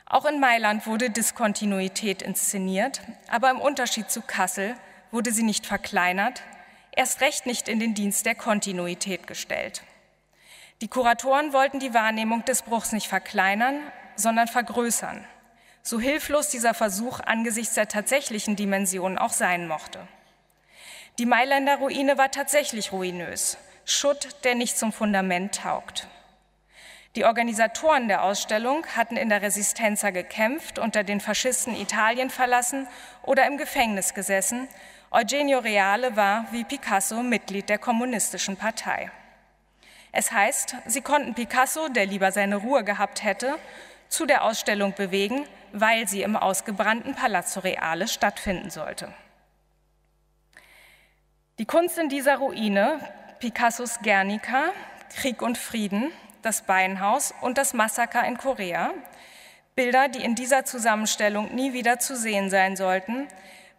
[0.05, 4.75] Auch in Mailand wurde Diskontinuität inszeniert, aber im Unterschied zu Kassel
[5.11, 6.43] wurde sie nicht verkleinert,
[6.91, 9.81] erst recht nicht in den Dienst der Kontinuität gestellt.
[10.81, 13.79] Die Kuratoren wollten die Wahrnehmung des Bruchs nicht verkleinern,
[14.17, 15.25] sondern vergrößern,
[15.81, 20.05] so hilflos dieser Versuch angesichts der tatsächlichen Dimensionen auch sein mochte.
[21.17, 26.09] Die Mailänder Ruine war tatsächlich ruinös, Schutt, der nicht zum Fundament taugt.
[27.15, 32.87] Die Organisatoren der Ausstellung hatten in der Resistenza gekämpft, unter den Faschisten Italien verlassen
[33.23, 34.67] oder im Gefängnis gesessen.
[35.11, 39.09] Eugenio Reale war wie Picasso Mitglied der Kommunistischen Partei.
[40.17, 43.59] Es heißt, sie konnten Picasso, der lieber seine Ruhe gehabt hätte,
[44.07, 49.13] zu der Ausstellung bewegen, weil sie im ausgebrannten Palazzo Reale stattfinden sollte.
[51.59, 52.99] Die Kunst in dieser Ruine,
[53.39, 54.71] Picassos Guernica,
[55.13, 58.93] Krieg und Frieden, das Beinhaus und das Massaker in Korea,
[59.75, 63.27] Bilder, die in dieser Zusammenstellung nie wieder zu sehen sein sollten,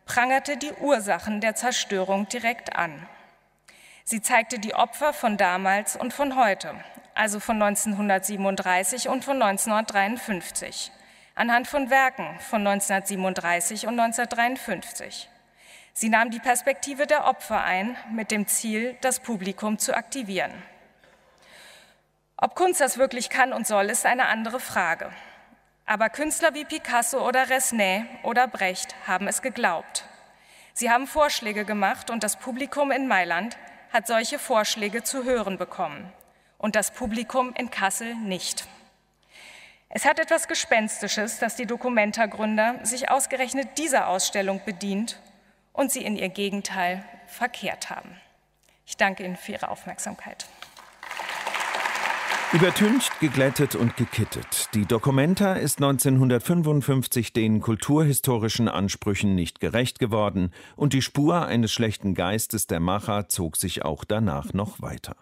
[0.05, 3.09] prangerte die Ursachen der Zerstörung direkt an.
[4.09, 6.77] Sie zeigte die Opfer von damals und von heute,
[7.17, 10.93] also von 1937 und von 1953,
[11.35, 15.29] anhand von Werken von 1937 und 1953.
[15.93, 20.53] Sie nahm die Perspektive der Opfer ein, mit dem Ziel, das Publikum zu aktivieren.
[22.37, 25.11] Ob Kunst das wirklich kann und soll, ist eine andere Frage.
[25.85, 30.05] Aber Künstler wie Picasso oder Resnais oder Brecht haben es geglaubt.
[30.75, 33.57] Sie haben Vorschläge gemacht und das Publikum in Mailand
[33.97, 36.13] hat solche Vorschläge zu hören bekommen
[36.59, 38.69] und das Publikum in Kassel nicht.
[39.89, 45.19] Es hat etwas Gespenstisches, dass die Documenta-Gründer sich ausgerechnet dieser Ausstellung bedient
[45.73, 48.21] und sie in ihr Gegenteil verkehrt haben.
[48.85, 50.45] Ich danke Ihnen für Ihre Aufmerksamkeit.
[52.53, 54.69] Übertüncht, geglättet und gekittet.
[54.73, 62.15] Die Documenta ist 1955 den kulturhistorischen Ansprüchen nicht gerecht geworden und die Spur eines schlechten
[62.15, 65.17] Geistes der Macher zog sich auch danach noch weiter.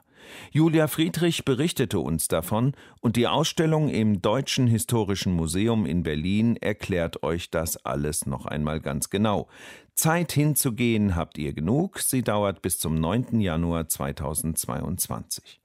[0.50, 7.22] Julia Friedrich berichtete uns davon und die Ausstellung im Deutschen Historischen Museum in Berlin erklärt
[7.22, 9.48] euch das alles noch einmal ganz genau.
[9.94, 13.40] Zeit hinzugehen habt ihr genug, sie dauert bis zum 9.
[13.40, 15.62] Januar 2022.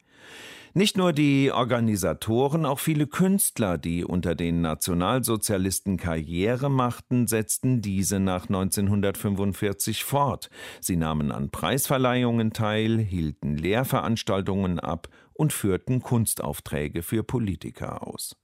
[0.73, 8.19] Nicht nur die Organisatoren, auch viele Künstler, die unter den Nationalsozialisten Karriere machten, setzten diese
[8.19, 10.49] nach 1945 fort.
[10.79, 18.35] Sie nahmen an Preisverleihungen teil, hielten Lehrveranstaltungen ab und führten Kunstaufträge für Politiker aus.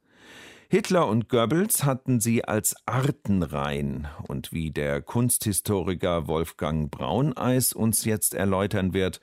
[0.67, 8.33] Hitler und Goebbels hatten sie als Artenrein und wie der Kunsthistoriker Wolfgang Brauneis uns jetzt
[8.33, 9.19] erläutern wird,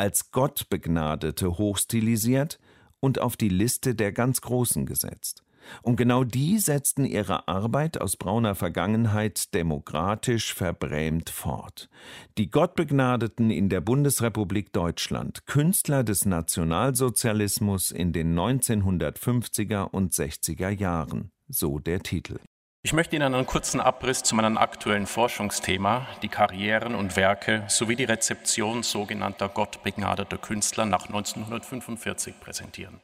[0.00, 2.58] als Gottbegnadete hochstilisiert
[3.00, 5.42] und auf die Liste der ganz Großen gesetzt.
[5.82, 11.90] Und genau die setzten ihre Arbeit aus brauner Vergangenheit demokratisch verbrämt fort.
[12.38, 21.30] Die Gottbegnadeten in der Bundesrepublik Deutschland, Künstler des Nationalsozialismus in den 1950er und 60er Jahren,
[21.46, 22.38] so der Titel.
[22.82, 27.94] Ich möchte Ihnen einen kurzen Abriss zu meinem aktuellen Forschungsthema, die Karrieren und Werke sowie
[27.94, 32.98] die Rezeption sogenannter gottbegnadeter Künstler nach 1945 präsentieren.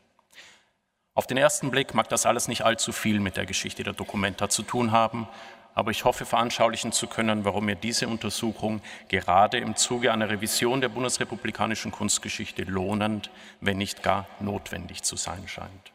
[1.12, 4.48] Auf den ersten Blick mag das alles nicht allzu viel mit der Geschichte der Dokumenta
[4.48, 5.28] zu tun haben,
[5.74, 10.80] aber ich hoffe veranschaulichen zu können, warum mir diese Untersuchung gerade im Zuge einer Revision
[10.80, 15.92] der bundesrepublikanischen Kunstgeschichte lohnend, wenn nicht gar notwendig zu sein scheint.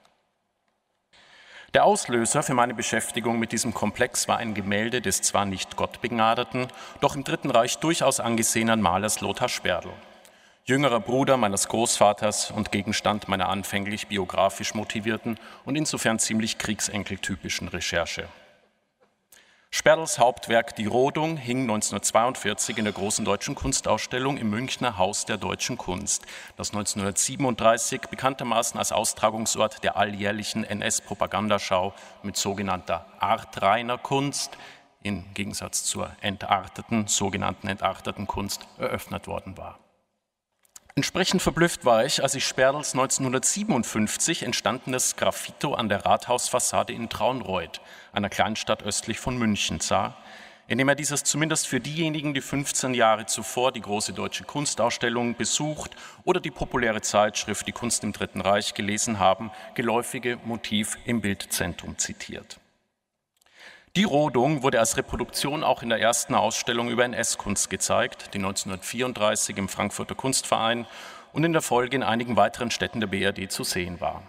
[1.74, 6.68] Der Auslöser für meine Beschäftigung mit diesem Komplex war ein Gemälde des zwar nicht gottbegnadeten,
[7.00, 9.92] doch im Dritten Reich durchaus angesehenen Malers Lothar Sperdl.
[10.66, 18.28] Jüngerer Bruder meines Großvaters und Gegenstand meiner anfänglich biografisch motivierten und insofern ziemlich kriegsenkeltypischen Recherche.
[19.74, 25.38] Sperls Hauptwerk Die Rodung hing 1942 in der Großen Deutschen Kunstausstellung im Münchner Haus der
[25.38, 34.56] Deutschen Kunst, das 1937 bekanntermaßen als Austragungsort der alljährlichen NS-Propagandaschau mit sogenannter artreiner Kunst
[35.02, 39.80] im Gegensatz zur entarteten, sogenannten entarteten Kunst eröffnet worden war.
[40.94, 47.80] Entsprechend verblüfft war ich, als ich Sperls 1957 entstandenes Graffito an der Rathausfassade in Traunreuth,
[48.12, 50.18] einer Kleinstadt östlich von München, sah,
[50.68, 55.92] indem er dieses zumindest für diejenigen, die 15 Jahre zuvor die große deutsche Kunstausstellung besucht
[56.26, 61.98] oder die populäre Zeitschrift Die Kunst im Dritten Reich gelesen haben, geläufige Motiv im Bildzentrum
[61.98, 62.60] zitiert.
[63.98, 69.58] Die Rodung wurde als Reproduktion auch in der ersten Ausstellung über NS-Kunst gezeigt, die 1934
[69.58, 70.88] im Frankfurter Kunstverein
[71.34, 74.24] und in der Folge in einigen weiteren Städten der BRD zu sehen war.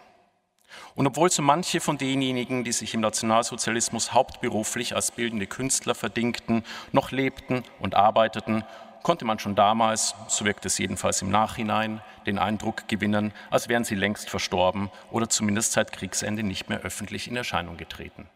[0.97, 6.65] Und obwohl so manche von denjenigen, die sich im Nationalsozialismus hauptberuflich als bildende Künstler verdingten,
[6.91, 8.65] noch lebten und arbeiteten,
[9.05, 13.85] konnte man schon damals, so wirkt es jedenfalls im Nachhinein, den Eindruck gewinnen, als wären
[13.85, 18.29] sie längst verstorben oder zumindest seit Kriegsende nicht mehr öffentlich in Erscheinung getreten.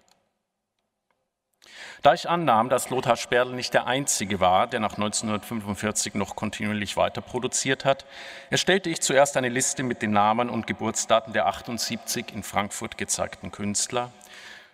[2.02, 6.96] Da ich annahm, dass Lothar Sperl nicht der Einzige war, der nach 1945 noch kontinuierlich
[6.96, 8.04] weiter produziert hat,
[8.50, 13.50] erstellte ich zuerst eine Liste mit den Namen und Geburtsdaten der 78 in Frankfurt gezeigten
[13.50, 14.12] Künstler,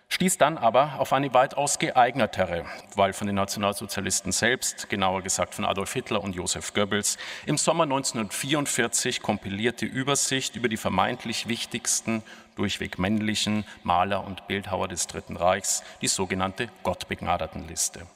[0.09, 5.65] stieß dann aber auf eine weitaus geeignetere, weil von den Nationalsozialisten selbst, genauer gesagt von
[5.65, 12.21] Adolf Hitler und Josef Goebbels, im Sommer 1944 kompilierte Übersicht über die vermeintlich wichtigsten,
[12.55, 18.07] durchweg männlichen Maler und Bildhauer des Dritten Reichs, die sogenannte Gottbegnadetenliste.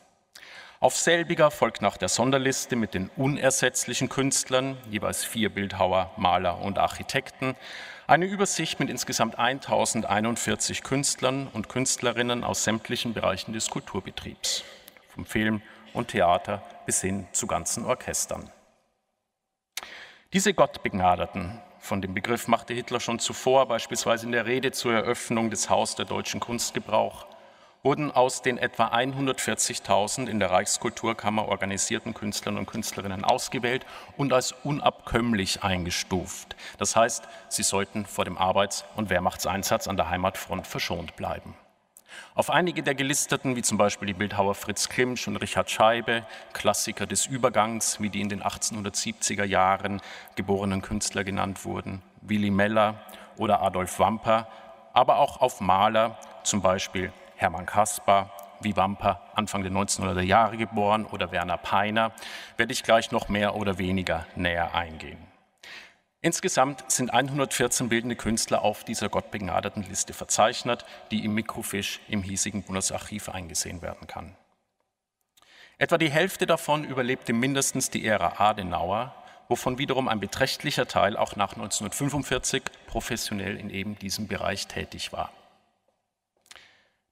[0.79, 6.77] Auf selbiger folgt nach der Sonderliste mit den unersetzlichen Künstlern, jeweils vier Bildhauer, Maler und
[6.77, 7.55] Architekten,
[8.05, 14.63] eine Übersicht mit insgesamt 1041 Künstlern und Künstlerinnen aus sämtlichen Bereichen des Kulturbetriebs,
[15.09, 18.51] vom Film und Theater bis hin zu ganzen Orchestern.
[20.31, 25.49] Diese Gottbegnadeten, von dem Begriff machte Hitler schon zuvor, beispielsweise in der Rede zur Eröffnung
[25.49, 27.25] des Haus der deutschen Kunst Gebrauch,
[27.83, 33.85] wurden aus den etwa 140.000 in der Reichskulturkammer organisierten Künstlern und Künstlerinnen ausgewählt
[34.17, 36.55] und als unabkömmlich eingestuft.
[36.77, 41.55] Das heißt, sie sollten vor dem Arbeits- und Wehrmachtseinsatz an der Heimatfront verschont bleiben.
[42.35, 47.05] Auf einige der Gelisteten, wie zum Beispiel die Bildhauer Fritz Klimsch und Richard Scheibe, Klassiker
[47.05, 50.01] des Übergangs, wie die in den 1870er Jahren
[50.35, 52.95] geborenen Künstler genannt wurden, Willy Meller
[53.37, 54.47] oder Adolf Wamper,
[54.93, 61.05] aber auch auf Maler, zum Beispiel Hermann Caspar, wie Wamper Anfang der 1900er Jahre geboren
[61.05, 62.11] oder Werner Peiner,
[62.57, 65.19] werde ich gleich noch mehr oder weniger näher eingehen.
[66.27, 72.63] Insgesamt sind 114 bildende Künstler auf dieser gottbegnadeten Liste verzeichnet, die im Mikrofisch im hiesigen
[72.63, 74.35] Bundesarchiv eingesehen werden kann.
[75.77, 79.15] Etwa die Hälfte davon überlebte mindestens die Ära Adenauer,
[79.47, 85.31] wovon wiederum ein beträchtlicher Teil auch nach 1945 professionell in eben diesem Bereich tätig war.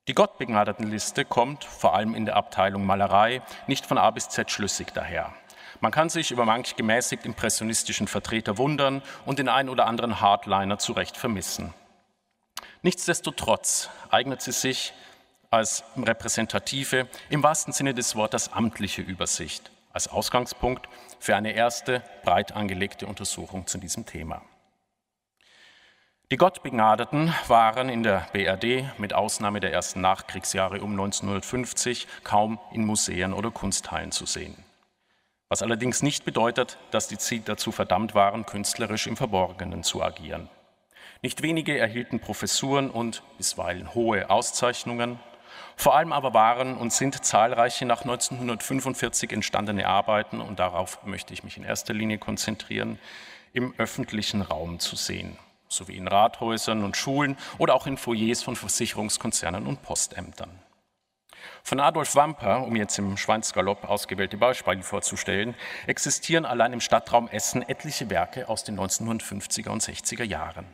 [0.09, 4.93] Die Gottbegnadetenliste kommt, vor allem in der Abteilung Malerei, nicht von A bis Z schlüssig
[4.93, 5.34] daher.
[5.82, 10.78] Man kann sich über manch gemäßigt impressionistischen Vertreter wundern und den ein oder anderen Hardliner
[10.78, 11.74] zu Recht vermissen.
[12.82, 14.94] Nichtsdestotrotz eignet sie sich
[15.50, 20.88] als repräsentative, im wahrsten Sinne des Wortes amtliche Übersicht, als Ausgangspunkt
[21.20, 24.42] für eine erste breit angelegte Untersuchung zu diesem Thema.
[26.32, 32.84] Die Gottbegnadeten waren in der BRD mit Ausnahme der ersten Nachkriegsjahre um 1950 kaum in
[32.84, 34.64] Museen oder Kunsthallen zu sehen.
[35.48, 40.50] Was allerdings nicht bedeutet, dass die dazu verdammt waren, künstlerisch im Verborgenen zu agieren.
[41.22, 45.20] Nicht wenige erhielten Professuren und bisweilen hohe Auszeichnungen.
[45.76, 51.43] Vor allem aber waren und sind zahlreiche nach 1945 entstandene Arbeiten, und darauf möchte ich
[51.43, 53.00] mich in erster Linie konzentrieren,
[53.54, 55.38] im öffentlichen Raum zu sehen
[55.68, 60.62] sowie in Rathäusern und Schulen oder auch in Foyers von Versicherungskonzernen und Postämtern.
[61.64, 65.56] Von Adolf Wamper, um jetzt im Schweinsgalopp ausgewählte Beispiele vorzustellen,
[65.88, 70.66] existieren allein im Stadtraum Essen etliche Werke aus den 1950er und 60er Jahren.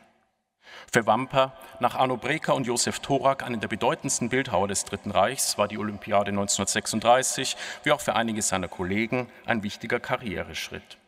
[0.90, 5.58] Für Wamper, nach Arno Breker und Josef Thorak, einen der bedeutendsten Bildhauer des Dritten Reichs,
[5.58, 10.98] war die Olympiade 1936, wie auch für einige seiner Kollegen, ein wichtiger Karriereschritt.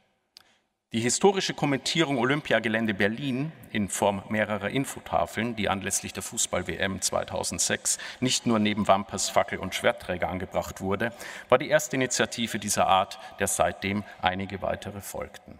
[0.94, 8.46] Die historische Kommentierung Olympiagelände Berlin in Form mehrerer Infotafeln, die anlässlich der Fußball-WM 2006 nicht
[8.46, 11.12] nur neben Wampers Fackel und Schwertträger angebracht wurde,
[11.48, 15.58] war die erste Initiative dieser Art, der seitdem einige weitere folgten.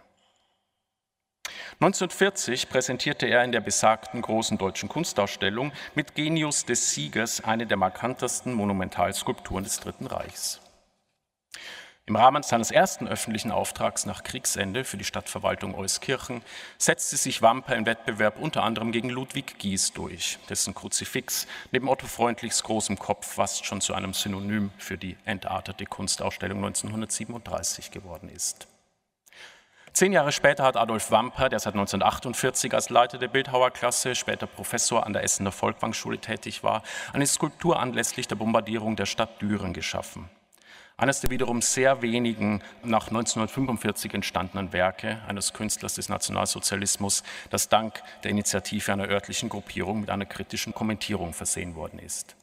[1.81, 7.75] 1940 präsentierte er in der besagten großen deutschen Kunstausstellung mit Genius des Siegers eine der
[7.75, 10.61] markantesten Monumentalskulpturen des Dritten Reichs.
[12.07, 16.43] Im Rahmen seines ersten öffentlichen Auftrags nach Kriegsende für die Stadtverwaltung Euskirchen
[16.77, 22.05] setzte sich Wamper im Wettbewerb unter anderem gegen Ludwig Gies durch, dessen Kruzifix neben Otto
[22.05, 28.67] Freundlichs großem Kopf fast schon zu einem Synonym für die entartete Kunstausstellung 1937 geworden ist.
[29.91, 35.07] Zehn Jahre später hat Adolf Wamper, der seit 1948 als Leiter der Bildhauerklasse, später Professor
[35.07, 36.83] an der Essener Volkwangschule tätig war,
[37.13, 40.29] eine Skulptur anlässlich der Bombardierung der Stadt Düren geschaffen.
[40.97, 48.01] Eines der wiederum sehr wenigen nach 1945 entstandenen Werke eines Künstlers des Nationalsozialismus, das dank
[48.23, 52.37] der Initiative einer örtlichen Gruppierung mit einer kritischen Kommentierung versehen worden ist.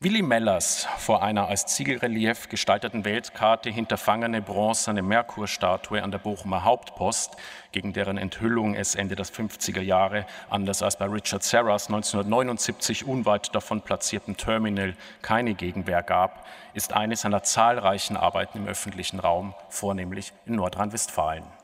[0.00, 7.36] Willy Mellers vor einer als Ziegelrelief gestalteten Weltkarte hinterfangene bronzene Merkurstatue an der Bochumer Hauptpost,
[7.72, 13.52] gegen deren Enthüllung es Ende der 50er Jahre, anders als bei Richard Serras 1979 unweit
[13.56, 20.32] davon platzierten Terminal, keine Gegenwehr gab, ist eine seiner zahlreichen Arbeiten im öffentlichen Raum, vornehmlich
[20.46, 21.57] in Nordrhein-Westfalen.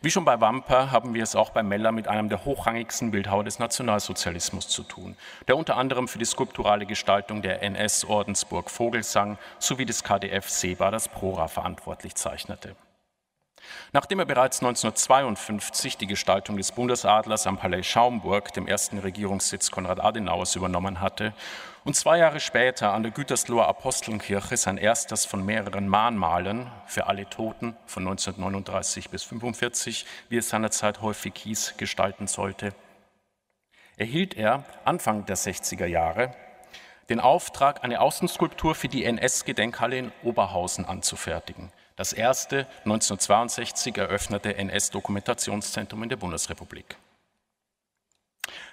[0.00, 3.44] Wie schon bei Wamper haben wir es auch bei Meller mit einem der hochrangigsten Bildhauer
[3.44, 5.16] des Nationalsozialismus zu tun,
[5.46, 11.08] der unter anderem für die skulpturale Gestaltung der NS-Ordensburg Vogelsang sowie des KDF Seba das
[11.08, 12.74] Prora verantwortlich zeichnete.
[13.92, 20.00] Nachdem er bereits 1952 die Gestaltung des Bundesadlers am Palais Schaumburg, dem ersten Regierungssitz Konrad
[20.00, 21.32] Adenauers, übernommen hatte
[21.84, 27.28] und zwei Jahre später an der Gütersloher Apostenkirche sein erstes von mehreren Mahnmalen für alle
[27.28, 32.74] Toten von 1939 bis 1945, wie es seinerzeit häufig hieß, gestalten sollte,
[33.96, 36.34] erhielt er Anfang der 60er Jahre
[37.08, 46.04] den Auftrag, eine Außenskulptur für die NS-Gedenkhalle in Oberhausen anzufertigen das erste 1962 eröffnete NS-Dokumentationszentrum
[46.04, 46.96] in der Bundesrepublik.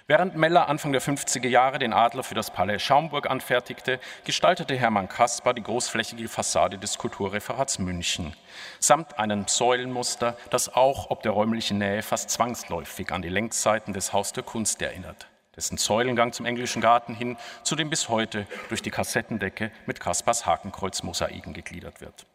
[0.06, 5.08] Während Meller Anfang der 50er Jahre den Adler für das Palais Schaumburg anfertigte, gestaltete Hermann
[5.08, 8.32] Kaspar die großflächige Fassade des Kulturreferats München,
[8.78, 14.12] samt einem Säulenmuster, das auch ob der räumlichen Nähe fast zwangsläufig an die Längsseiten des
[14.12, 18.82] Haus der Kunst erinnert, dessen Säulengang zum englischen Garten hin zu dem bis heute durch
[18.82, 22.26] die Kassettendecke mit Kaspars Hakenkreuzmosaiken gegliedert wird.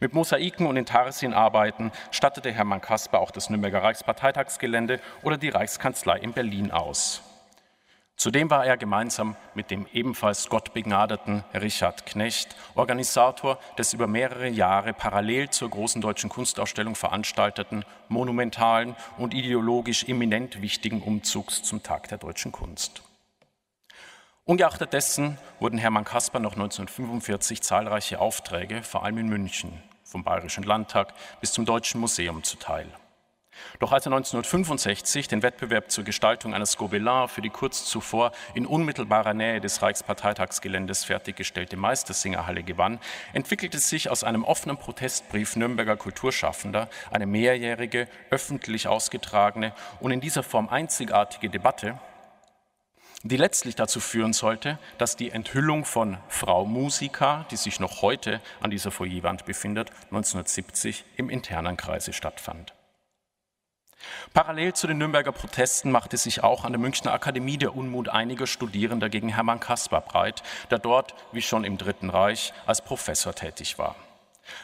[0.00, 6.32] Mit Mosaiken und Intarsienarbeiten stattete Hermann Kasper auch das Nürnberger Reichsparteitagsgelände oder die Reichskanzlei in
[6.32, 7.22] Berlin aus.
[8.20, 14.92] Zudem war er gemeinsam mit dem ebenfalls gottbegnadeten Richard Knecht Organisator des über mehrere Jahre
[14.92, 22.18] parallel zur großen deutschen Kunstausstellung veranstalteten, monumentalen und ideologisch eminent wichtigen Umzugs zum Tag der
[22.18, 23.02] deutschen Kunst.
[24.50, 30.64] Ungeachtet dessen wurden Hermann Caspar noch 1945 zahlreiche Aufträge, vor allem in München, vom Bayerischen
[30.64, 32.88] Landtag bis zum Deutschen Museum zuteil.
[33.78, 38.66] Doch als er 1965 den Wettbewerb zur Gestaltung eines Gobelin für die kurz zuvor in
[38.66, 42.98] unmittelbarer Nähe des Reichsparteitagsgeländes fertiggestellte Meistersingerhalle gewann,
[43.32, 50.42] entwickelte sich aus einem offenen Protestbrief Nürnberger Kulturschaffender eine mehrjährige, öffentlich ausgetragene und in dieser
[50.42, 52.00] Form einzigartige Debatte,
[53.22, 58.40] die letztlich dazu führen sollte, dass die Enthüllung von Frau Musica, die sich noch heute
[58.60, 62.74] an dieser Foyerwand befindet, 1970 im internen Kreise stattfand.
[64.32, 68.46] Parallel zu den Nürnberger Protesten machte sich auch an der Münchner Akademie der Unmut einiger
[68.46, 73.78] Studierender gegen Hermann Caspar breit, der dort, wie schon im Dritten Reich, als Professor tätig
[73.78, 73.96] war.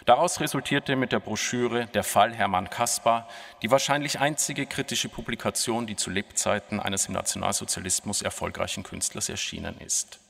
[0.04, 3.28] Daraus resultierte mit der Broschüre Der Fall Hermann Caspar
[3.62, 10.20] die wahrscheinlich einzige kritische Publikation, die zu Lebzeiten eines im Nationalsozialismus erfolgreichen Künstlers erschienen ist.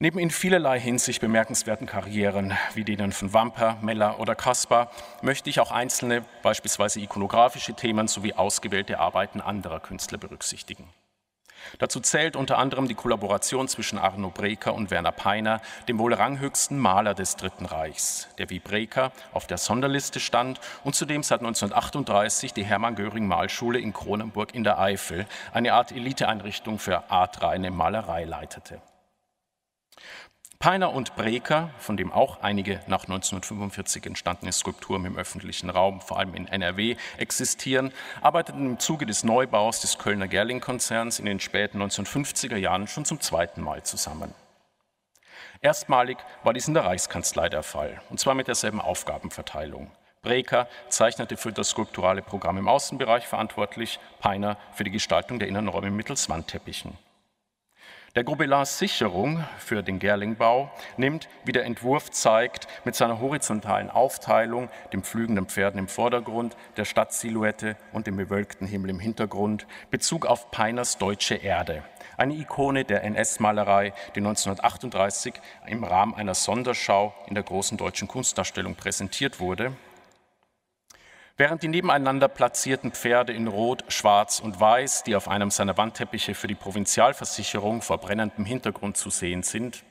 [0.00, 5.58] Neben in vielerlei Hinsicht bemerkenswerten Karrieren wie denen von Wamper, Meller oder Kaspar möchte ich
[5.58, 10.88] auch einzelne, beispielsweise ikonografische Themen sowie ausgewählte Arbeiten anderer Künstler berücksichtigen.
[11.78, 16.78] Dazu zählt unter anderem die Kollaboration zwischen Arno Breker und Werner Peiner, dem wohl ranghöchsten
[16.78, 22.52] Maler des Dritten Reichs, der wie Breker auf der Sonderliste stand und zudem seit 1938
[22.52, 28.24] die Hermann Göring Malschule in Kronenburg in der Eifel, eine Art Eliteeinrichtung für artreine Malerei
[28.24, 28.80] leitete.
[30.60, 36.18] Peiner und Breker, von dem auch einige nach 1945 entstandene Skulpturen im öffentlichen Raum, vor
[36.18, 37.92] allem in NRW, existieren,
[38.22, 43.20] arbeiteten im Zuge des Neubaus des Kölner Gerling-Konzerns in den späten 1950er Jahren schon zum
[43.20, 44.34] zweiten Mal zusammen.
[45.60, 49.92] Erstmalig war dies in der Reichskanzlei der Fall, und zwar mit derselben Aufgabenverteilung.
[50.22, 55.92] Breker zeichnete für das skulpturale Programm im Außenbereich verantwortlich, Peiner für die Gestaltung der Innenräume
[55.92, 56.98] mittels Wandteppichen.
[58.14, 64.70] Der Gobelins Sicherung für den Gerlingbau nimmt, wie der Entwurf zeigt, mit seiner horizontalen Aufteilung,
[64.94, 70.50] dem pflügenden Pferden im Vordergrund, der Stadtsilhouette und dem bewölkten Himmel im Hintergrund Bezug auf
[70.50, 71.82] Peiners Deutsche Erde,
[72.16, 75.34] eine Ikone der NS-Malerei, die 1938
[75.66, 79.76] im Rahmen einer Sonderschau in der großen deutschen Kunstausstellung präsentiert wurde
[81.40, 86.34] Während die nebeneinander platzierten Pferde in Rot, Schwarz und Weiß, die auf einem seiner Wandteppiche
[86.34, 89.84] für die Provinzialversicherung vor brennendem Hintergrund zu sehen sind,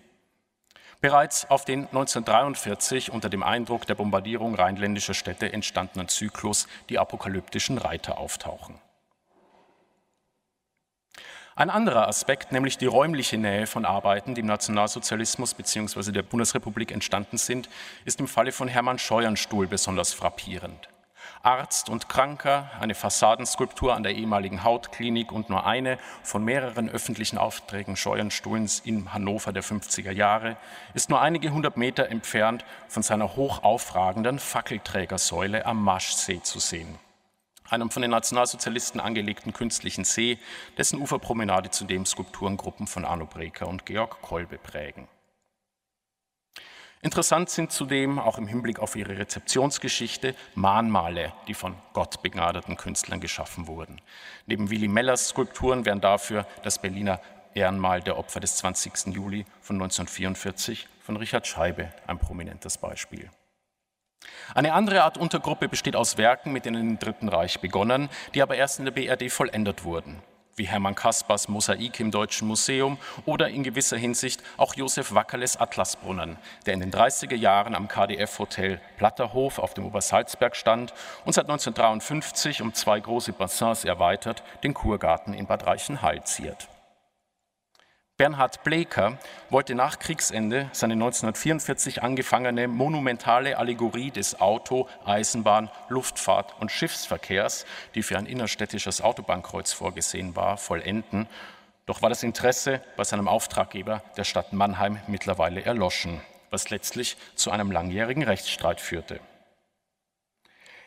[1.00, 7.78] bereits auf den 1943 unter dem Eindruck der Bombardierung rheinländischer Städte entstandenen Zyklus die apokalyptischen
[7.78, 8.82] Reiter auftauchen.
[11.56, 16.12] Ein anderer Aspekt, nämlich die räumliche Nähe von Arbeiten, die im Nationalsozialismus bzw.
[16.12, 17.70] der Bundesrepublik entstanden sind,
[18.04, 20.90] ist im Falle von Hermann Scheuernstuhl besonders frappierend.
[21.44, 27.38] Arzt und Kranker, eine Fassadenskulptur an der ehemaligen Hautklinik und nur eine von mehreren öffentlichen
[27.38, 30.58] Aufträgen Scheuernstuhlens in Hannover der 50er Jahre,
[30.94, 37.00] ist nur einige hundert Meter entfernt von seiner hochaufragenden Fackelträgersäule am Maschsee zu sehen
[37.70, 40.40] einem von den Nationalsozialisten angelegten künstlichen See,
[40.78, 45.08] dessen Uferpromenade zudem Skulpturengruppen von Arno Breker und Georg Kolbe prägen.
[47.02, 53.20] Interessant sind zudem auch im Hinblick auf ihre Rezeptionsgeschichte Mahnmale, die von Gott begnadeten Künstlern
[53.20, 54.02] geschaffen wurden.
[54.48, 57.22] Neben Willy Mellers Skulpturen wären dafür das Berliner
[57.54, 59.14] Ehrenmal der Opfer des 20.
[59.14, 63.30] Juli von 1944 von Richard Scheibe ein prominentes Beispiel.
[64.56, 68.56] Eine andere Art Untergruppe besteht aus Werken, mit denen im Dritten Reich begonnen, die aber
[68.56, 70.22] erst in der BRD vollendet wurden
[70.58, 76.38] wie Hermann Kaspers Mosaik im Deutschen Museum oder in gewisser Hinsicht auch Josef Wackerles Atlasbrunnen,
[76.66, 80.94] der in den 30er Jahren am KDF-Hotel Platterhof auf dem Obersalzberg stand
[81.26, 86.68] und seit 1953 um zwei große Bassins erweitert den Kurgarten in Bad Reichenhall ziert.
[88.18, 89.20] Bernhard Bleker
[89.52, 98.02] wollte nach Kriegsende seine 1944 angefangene monumentale Allegorie des Auto-, Eisenbahn-, Luftfahrt- und Schiffsverkehrs, die
[98.02, 101.28] für ein innerstädtisches Autobahnkreuz vorgesehen war, vollenden.
[101.86, 107.52] Doch war das Interesse bei seinem Auftraggeber, der Stadt Mannheim, mittlerweile erloschen, was letztlich zu
[107.52, 109.20] einem langjährigen Rechtsstreit führte.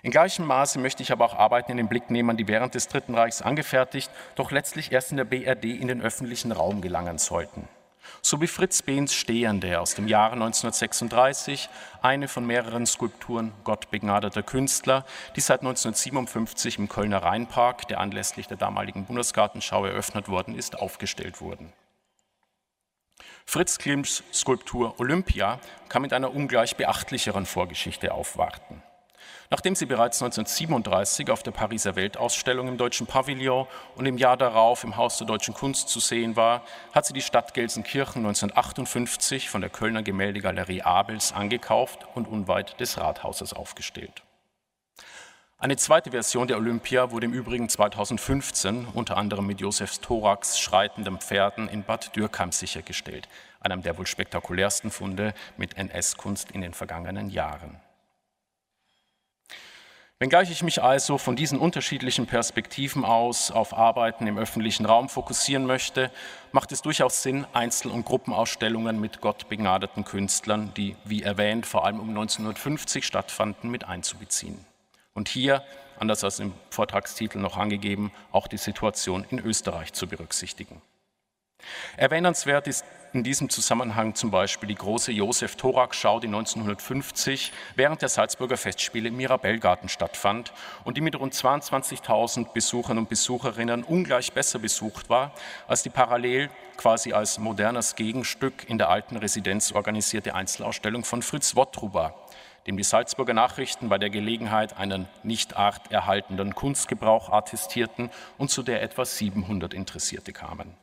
[0.02, 2.88] In gleichem Maße möchte ich aber auch Arbeiten in den Blick nehmen, die während des
[2.88, 7.68] Dritten Reichs angefertigt, doch letztlich erst in der BRD in den öffentlichen Raum gelangen sollten.
[8.22, 11.68] So wie Fritz Behns Stehende aus dem Jahre 1936,
[12.02, 15.04] eine von mehreren Skulpturen Gott begnadeter Künstler,
[15.36, 21.40] die seit 1957 im Kölner Rheinpark, der anlässlich der damaligen Bundesgartenschau eröffnet worden ist, aufgestellt
[21.40, 21.72] wurden.
[23.46, 28.82] Fritz Klimts Skulptur Olympia kann mit einer ungleich beachtlicheren Vorgeschichte aufwarten.
[29.52, 34.84] Nachdem sie bereits 1937 auf der Pariser Weltausstellung im Deutschen Pavillon und im Jahr darauf
[34.84, 39.60] im Haus der Deutschen Kunst zu sehen war, hat sie die Stadt Gelsenkirchen 1958 von
[39.60, 44.22] der Kölner Gemäldegalerie Abels angekauft und unweit des Rathauses aufgestellt.
[45.58, 51.18] Eine zweite Version der Olympia wurde im Übrigen 2015 unter anderem mit Josefs Thorax schreitenden
[51.18, 53.28] Pferden in Bad Dürkheim sichergestellt,
[53.58, 57.80] einem der wohl spektakulärsten Funde mit NS-Kunst in den vergangenen Jahren.
[60.22, 65.64] Wenngleich ich mich also von diesen unterschiedlichen Perspektiven aus auf Arbeiten im öffentlichen Raum fokussieren
[65.64, 66.10] möchte,
[66.52, 71.86] macht es durchaus Sinn, Einzel- und Gruppenausstellungen mit Gott begnadeten Künstlern, die, wie erwähnt, vor
[71.86, 74.66] allem um 1950 stattfanden, mit einzubeziehen.
[75.14, 75.64] Und hier,
[75.98, 80.82] anders als im Vortragstitel noch angegeben, auch die Situation in Österreich zu berücksichtigen.
[81.96, 88.08] Erwähnenswert ist in diesem Zusammenhang zum Beispiel die große Josef Thorak-Schau, die 1950 während der
[88.08, 90.52] Salzburger Festspiele im Mirabellgarten stattfand
[90.84, 95.32] und die mit rund 22.000 Besuchern und Besucherinnen ungleich besser besucht war
[95.66, 101.56] als die parallel quasi als modernes Gegenstück in der alten Residenz organisierte Einzelausstellung von Fritz
[101.56, 102.14] Wottruber,
[102.66, 108.82] dem die Salzburger Nachrichten bei der Gelegenheit einen nicht arterhaltenden Kunstgebrauch attestierten und zu der
[108.82, 110.74] etwa 700 Interessierte kamen.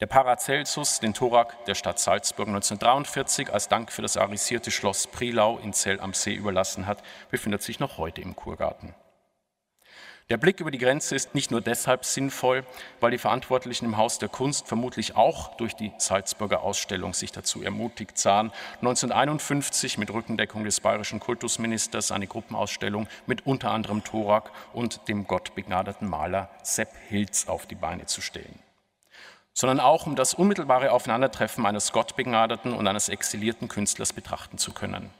[0.00, 5.58] Der Paracelsus, den Thorak der Stadt Salzburg 1943 als Dank für das arisierte Schloss Prilau
[5.58, 8.92] in Zell am See überlassen hat, befindet sich noch heute im Kurgarten.
[10.30, 12.64] Der Blick über die Grenze ist nicht nur deshalb sinnvoll,
[12.98, 17.62] weil die Verantwortlichen im Haus der Kunst vermutlich auch durch die Salzburger Ausstellung sich dazu
[17.62, 25.06] ermutigt sahen, 1951 mit Rückendeckung des bayerischen Kultusministers eine Gruppenausstellung mit unter anderem Thorak und
[25.06, 28.63] dem gottbegnadeten Maler Sepp Hilz auf die Beine zu stellen
[29.54, 35.10] sondern auch um das unmittelbare Aufeinandertreffen eines gottbegnadeten und eines exilierten Künstlers betrachten zu können,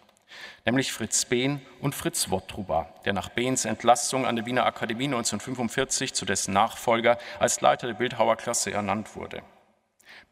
[0.67, 6.13] nämlich Fritz Behn und Fritz Wottruba, der nach Behns Entlassung an der Wiener Akademie 1945
[6.13, 9.43] zu dessen Nachfolger als Leiter der Bildhauerklasse ernannt wurde.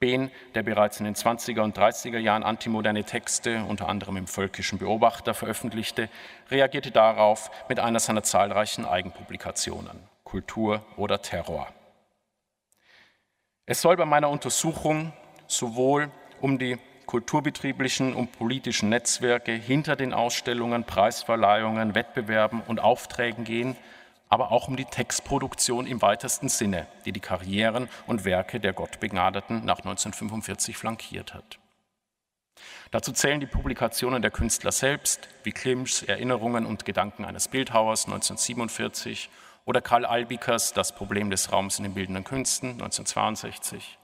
[0.00, 4.78] Behn, der bereits in den 20er und 30er Jahren antimoderne Texte, unter anderem im Völkischen
[4.78, 6.09] Beobachter, veröffentlichte,
[6.50, 11.68] reagierte darauf mit einer seiner zahlreichen Eigenpublikationen, Kultur oder Terror.
[13.64, 15.12] Es soll bei meiner Untersuchung
[15.46, 16.10] sowohl
[16.40, 23.76] um die kulturbetrieblichen und politischen Netzwerke hinter den Ausstellungen, Preisverleihungen, Wettbewerben und Aufträgen gehen,
[24.28, 29.64] aber auch um die Textproduktion im weitesten Sinne, die die Karrieren und Werke der Gottbegnadeten
[29.64, 31.58] nach 1945 flankiert hat.
[32.90, 39.30] Dazu zählen die Publikationen der Künstler selbst, wie Klimschs Erinnerungen und Gedanken eines Bildhauers 1947
[39.64, 43.98] oder Karl Albikers Das Problem des Raums in den bildenden Künsten 1962.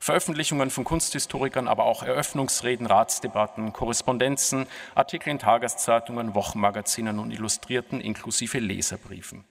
[0.00, 8.58] Veröffentlichungen von Kunsthistorikern, aber auch Eröffnungsreden, Ratsdebatten, Korrespondenzen, Artikel in Tageszeitungen, Wochenmagazinen und Illustrierten inklusive
[8.58, 9.44] Leserbriefen.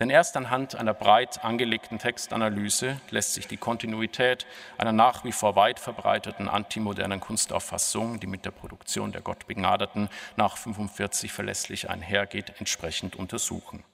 [0.00, 4.46] Denn erst anhand einer breit angelegten Textanalyse lässt sich die Kontinuität
[4.76, 10.56] einer nach wie vor weit verbreiteten antimodernen Kunstauffassung, die mit der Produktion der Gottbegnadeten nach
[10.56, 13.84] 45 verlässlich einhergeht, entsprechend untersuchen.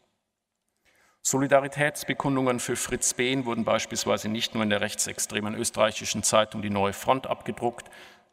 [1.22, 6.92] Solidaritätsbekundungen für Fritz Behn wurden beispielsweise nicht nur in der rechtsextremen österreichischen Zeitung Die Neue
[6.92, 7.90] Front abgedruckt,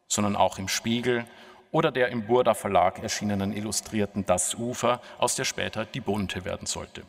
[0.07, 1.25] sondern auch im Spiegel
[1.71, 6.67] oder der im Burda Verlag erschienenen Illustrierten Das Ufer, aus der später Die Bunte werden
[6.67, 7.03] sollte.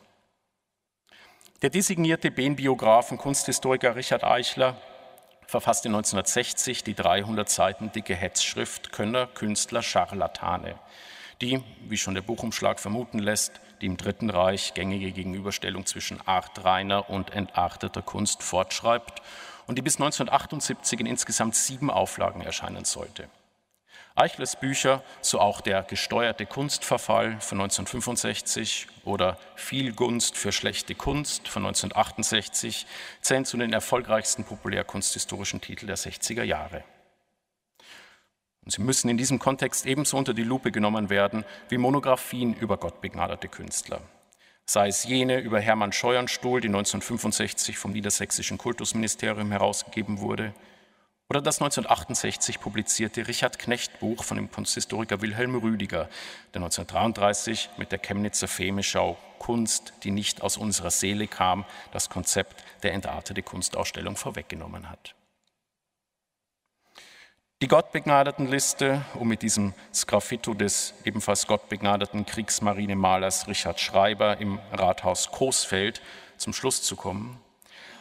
[1.63, 4.77] Der designierte Behn-Biograf und Kunsthistoriker Richard Eichler
[5.47, 10.79] verfasste 1960 die 300 Seiten dicke Hetzschrift Könner, Künstler, Scharlatane,
[11.41, 17.11] die, wie schon der Buchumschlag vermuten lässt, die im Dritten Reich gängige Gegenüberstellung zwischen artreiner
[17.11, 19.23] und entarteter Kunst fortschreibt
[19.67, 23.29] und die bis 1978 in insgesamt sieben Auflagen erscheinen sollte.
[24.15, 31.49] Eichlers Bücher, so auch der gesteuerte Kunstverfall von 1965 oder Viel Gunst für schlechte Kunst
[31.49, 32.87] von 1968,
[33.21, 36.83] zählen zu den erfolgreichsten populärkunsthistorischen Titeln der 60er Jahre.
[38.67, 42.77] Und sie müssen in diesem Kontext ebenso unter die Lupe genommen werden wie Monographien über
[42.77, 44.01] gottbegnadete Künstler.
[44.67, 50.53] Sei es jene über Hermann Scheuernstuhl, die 1965 vom Niedersächsischen Kultusministerium herausgegeben wurde,
[51.29, 56.09] oder das 1968 publizierte Richard Knecht Buch von dem Kunsthistoriker Wilhelm Rüdiger,
[56.55, 62.65] der 1933 mit der Chemnitzer Femeschau Kunst, die nicht aus unserer Seele kam, das Konzept
[62.83, 65.15] der entartete Kunstausstellung vorweggenommen hat.
[67.63, 76.03] Die Gottbegnadetenliste, um mit diesem Sgraffito des ebenfalls gottbegnadeten Kriegsmarinemalers Richard Schreiber im Rathaus Coesfeld
[76.37, 77.41] zum Schluss zu kommen.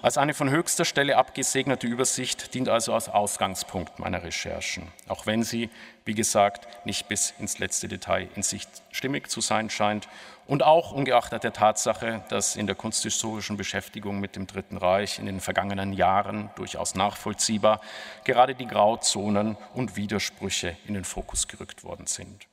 [0.06, 5.41] Als eine von höchster Stelle abgesegnete Übersicht dient also als Ausgangspunkt meiner Recherchen, auch wenn
[5.41, 5.72] sie,
[6.06, 10.08] wie gesagt, nicht bis ins letzte Detail in sich stimmig zu sein scheint
[10.45, 15.26] und auch ungeachtet der Tatsache, dass in der kunsthistorischen Beschäftigung mit dem Dritten Reich in
[15.26, 17.82] den vergangenen Jahren durchaus nachvollziehbar
[18.26, 22.45] gerade die Grauzonen und Widersprüche in den Fokus gerückt worden sind.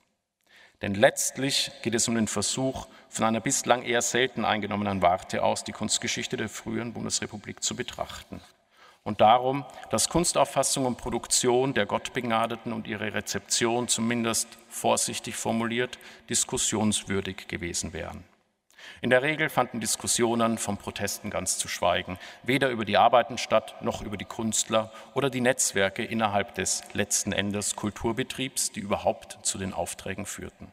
[0.82, 5.62] Denn letztlich geht es um den Versuch, von einer bislang eher selten eingenommenen Warte aus
[5.62, 8.40] die Kunstgeschichte der frühen Bundesrepublik zu betrachten.
[9.04, 17.48] Und darum, dass Kunstauffassung und Produktion der Gottbegnadeten und ihre Rezeption zumindest vorsichtig formuliert diskussionswürdig
[17.48, 18.24] gewesen wären.
[19.00, 23.74] In der Regel fanden Diskussionen von Protesten ganz zu schweigen, weder über die Arbeiten statt
[23.80, 29.58] noch über die Künstler oder die Netzwerke innerhalb des letzten Endes Kulturbetriebs, die überhaupt zu
[29.58, 30.72] den Aufträgen führten.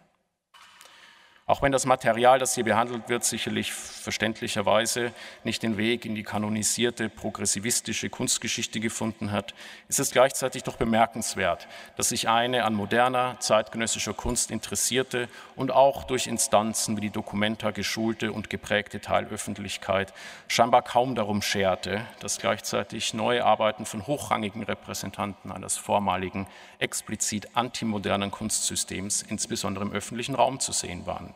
[1.50, 5.12] Auch wenn das Material, das hier behandelt wird, sicherlich verständlicherweise
[5.43, 9.56] nicht den Weg in die kanonisierte progressivistische Kunstgeschichte gefunden hat,
[9.88, 16.04] ist es gleichzeitig doch bemerkenswert, dass sich eine an moderner zeitgenössischer Kunst interessierte und auch
[16.04, 20.14] durch Instanzen wie die Documenta geschulte und geprägte Teilöffentlichkeit
[20.47, 26.45] scheinbar kaum darum scherte, dass gleichzeitig neue Arbeiten von hochrangigen Repräsentanten eines vormaligen
[26.78, 31.34] explizit antimodernen Kunstsystems insbesondere im öffentlichen Raum zu sehen waren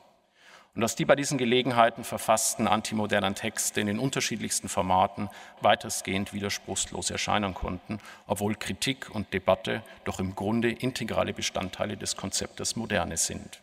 [0.75, 5.29] und dass die bei diesen Gelegenheiten verfassten antimodernen Texte in den unterschiedlichsten Formaten
[5.61, 12.75] weitestgehend widerspruchslos erscheinen konnten, obwohl Kritik und Debatte doch im Grunde integrale Bestandteile des Konzeptes
[12.75, 13.61] Moderne sind.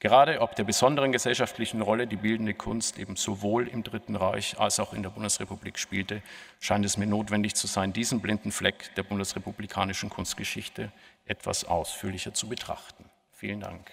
[0.00, 4.78] Gerade ob der besonderen gesellschaftlichen Rolle die bildende Kunst eben sowohl im Dritten Reich als
[4.78, 6.20] auch in der Bundesrepublik spielte,
[6.60, 10.92] scheint es mir notwendig zu sein, diesen blinden Fleck der bundesrepublikanischen Kunstgeschichte
[11.24, 13.08] etwas ausführlicher zu betrachten.
[13.32, 13.92] Vielen Dank.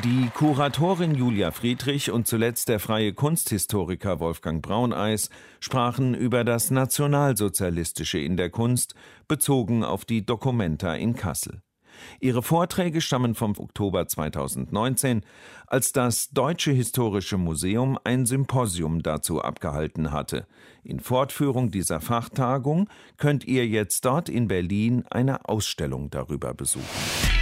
[0.00, 5.28] Die Kuratorin Julia Friedrich und zuletzt der freie Kunsthistoriker Wolfgang Brauneis
[5.60, 8.94] sprachen über das Nationalsozialistische in der Kunst,
[9.28, 11.60] bezogen auf die Documenta in Kassel.
[12.20, 15.26] Ihre Vorträge stammen vom Oktober 2019,
[15.66, 20.46] als das Deutsche Historische Museum ein Symposium dazu abgehalten hatte.
[20.82, 22.88] In Fortführung dieser Fachtagung
[23.18, 27.41] könnt ihr jetzt dort in Berlin eine Ausstellung darüber besuchen.